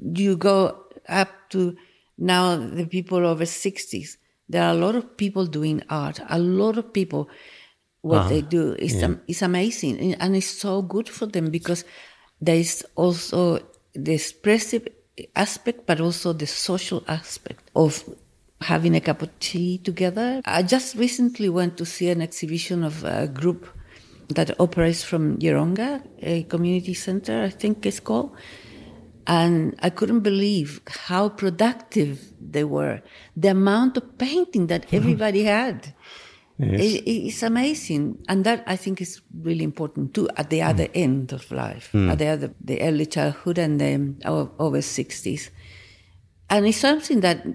You 0.00 0.36
go 0.36 0.86
up 1.06 1.28
to 1.50 1.76
now 2.16 2.56
the 2.56 2.86
people 2.86 3.26
over 3.26 3.44
60s. 3.44 4.16
There 4.48 4.62
are 4.62 4.72
a 4.72 4.78
lot 4.78 4.96
of 4.96 5.16
people 5.18 5.44
doing 5.44 5.82
art, 5.90 6.20
a 6.26 6.38
lot 6.38 6.78
of 6.78 6.92
people 6.92 7.28
what 8.00 8.30
they 8.30 8.38
ah, 8.38 8.48
do 8.48 8.74
is 8.78 9.02
am- 9.02 9.20
is 9.28 9.42
amazing 9.42 10.14
and 10.14 10.34
it's 10.34 10.46
so 10.46 10.80
good 10.80 11.06
for 11.06 11.26
them 11.26 11.50
because 11.50 11.84
there 12.40 12.56
is 12.56 12.82
also 12.96 13.60
the 13.92 14.14
expressive 14.14 14.88
aspect 15.36 15.86
but 15.86 16.00
also 16.00 16.32
the 16.32 16.46
social 16.46 17.04
aspect 17.08 17.70
of 17.76 18.02
having 18.60 18.94
a 18.94 19.00
cup 19.00 19.22
of 19.22 19.30
tea 19.38 19.78
together 19.78 20.40
i 20.44 20.62
just 20.62 20.96
recently 20.96 21.48
went 21.48 21.76
to 21.76 21.84
see 21.84 22.08
an 22.10 22.20
exhibition 22.20 22.84
of 22.84 23.04
a 23.04 23.26
group 23.26 23.66
that 24.28 24.48
operates 24.60 25.02
from 25.02 25.36
Yeronga, 25.38 26.02
a 26.20 26.44
community 26.44 26.94
center 26.94 27.42
i 27.42 27.50
think 27.50 27.84
it's 27.86 28.00
called 28.00 28.36
and 29.26 29.76
I 29.80 29.90
couldn't 29.90 30.20
believe 30.20 30.80
how 30.88 31.28
productive 31.28 32.32
they 32.40 32.64
were. 32.64 33.00
The 33.36 33.48
amount 33.48 33.96
of 33.96 34.18
painting 34.18 34.66
that 34.66 34.86
everybody 34.92 35.44
had. 35.44 35.94
It, 36.58 37.04
it's 37.06 37.42
amazing. 37.42 38.22
And 38.28 38.44
that 38.44 38.64
I 38.66 38.76
think 38.76 39.00
is 39.00 39.22
really 39.40 39.64
important 39.64 40.14
too 40.14 40.28
at 40.36 40.50
the 40.50 40.58
mm. 40.58 40.68
other 40.68 40.88
end 40.92 41.32
of 41.32 41.50
life, 41.50 41.90
mm. 41.92 42.10
at 42.10 42.18
the 42.18 42.26
other, 42.26 42.54
the 42.60 42.82
early 42.82 43.06
childhood 43.06 43.56
and 43.56 43.80
the 43.80 44.52
over 44.58 44.78
60s. 44.78 45.48
And 46.50 46.66
it's 46.66 46.78
something 46.78 47.20
that 47.20 47.46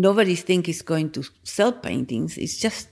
nobody 0.00 0.34
think 0.34 0.68
is 0.68 0.82
going 0.82 1.10
to 1.12 1.24
sell 1.42 1.72
paintings. 1.72 2.38
It's 2.38 2.58
just 2.58 2.88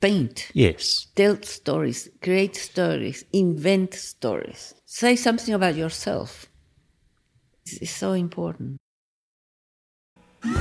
paint 0.00 0.50
Yes. 0.52 1.06
tell 1.14 1.40
stories, 1.42 2.08
create 2.20 2.56
stories, 2.56 3.24
invent 3.32 3.94
stories. 3.94 4.74
Say 4.84 5.16
something 5.16 5.54
about 5.54 5.76
yourself. 5.76 6.46
It's, 7.64 7.78
it's 7.78 7.90
so 7.90 8.12
important. 8.12 8.76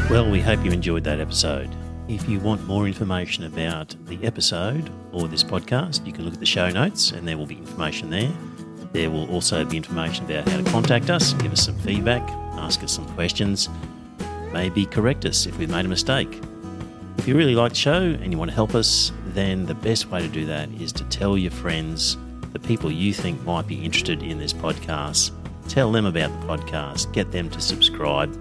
Well, 0.10 0.30
we 0.30 0.40
hope 0.40 0.64
you 0.64 0.72
enjoyed 0.72 1.04
that 1.04 1.20
episode. 1.20 1.70
If 2.08 2.28
you 2.30 2.40
want 2.40 2.66
more 2.66 2.88
information 2.88 3.44
about 3.46 3.96
the 4.06 4.18
episode 4.24 4.90
or 5.12 5.28
this 5.28 5.44
podcast, 5.44 6.06
you 6.06 6.14
can 6.14 6.26
look 6.26 6.34
at 6.34 6.40
the 6.40 6.46
show 6.46 6.70
notes 6.70 7.12
and 7.12 7.28
there 7.28 7.38
will 7.38 7.46
be 7.46 7.58
information 7.58 8.10
there. 8.10 8.32
There 8.94 9.10
will 9.10 9.30
also 9.30 9.66
be 9.66 9.78
information 9.78 10.26
about 10.26 10.48
how 10.48 10.58
to 10.58 10.70
contact 10.72 11.10
us, 11.10 11.34
give 11.34 11.52
us 11.52 11.66
some 11.66 11.78
feedback, 11.80 12.22
ask 12.58 12.84
us 12.84 12.92
some 12.94 13.08
questions, 13.16 13.70
maybe 14.54 14.86
correct 14.86 15.26
us 15.26 15.46
if 15.46 15.58
we've 15.58 15.70
made 15.70 15.86
a 15.86 15.90
mistake. 15.90 16.40
If 17.18 17.28
you 17.28 17.36
really 17.36 17.56
like 17.56 17.72
the 17.72 17.78
show 17.78 18.02
and 18.02 18.32
you 18.32 18.38
want 18.38 18.52
to 18.52 18.56
help 18.56 18.76
us, 18.76 19.12
then 19.28 19.66
the 19.66 19.76
best 19.76 20.10
way 20.10 20.22
to 20.22 20.28
do 20.28 20.46
that 20.46 20.70
is 20.80 20.92
to 20.94 21.04
tell 21.06 21.38
your 21.38 21.52
friends, 21.52 22.18
the 22.54 22.60
people 22.60 22.92
you 22.92 23.14
think 23.14 23.42
might 23.44 23.68
be 23.68 23.84
interested 23.84 24.22
in 24.22 24.38
this 24.38 24.54
podcast, 24.54 25.32
tell 25.68 25.92
them 25.92 26.06
about 26.06 26.30
the 26.40 26.48
podcast, 26.48 27.12
get 27.14 27.32
them 27.32 27.50
to 27.50 27.60
subscribe, 27.62 28.32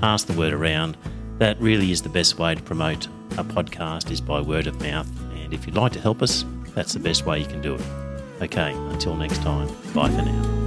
pass 0.00 0.24
the 0.24 0.32
word 0.34 0.52
around. 0.52 0.96
That 1.38 1.60
really 1.60 1.90
is 1.90 2.02
the 2.02 2.08
best 2.08 2.38
way 2.38 2.54
to 2.54 2.62
promote 2.62 3.06
a 3.32 3.44
podcast 3.44 4.10
is 4.10 4.20
by 4.20 4.40
word 4.40 4.66
of 4.66 4.80
mouth. 4.80 5.08
And 5.32 5.52
if 5.52 5.66
you'd 5.66 5.76
like 5.76 5.92
to 5.92 6.00
help 6.00 6.22
us, 6.22 6.44
that's 6.74 6.92
the 6.92 7.00
best 7.00 7.26
way 7.26 7.40
you 7.40 7.46
can 7.46 7.62
do 7.62 7.74
it. 7.74 7.82
Okay, 8.42 8.72
until 8.72 9.16
next 9.16 9.42
time, 9.42 9.68
bye 9.94 10.10
for 10.10 10.22
now. 10.22 10.63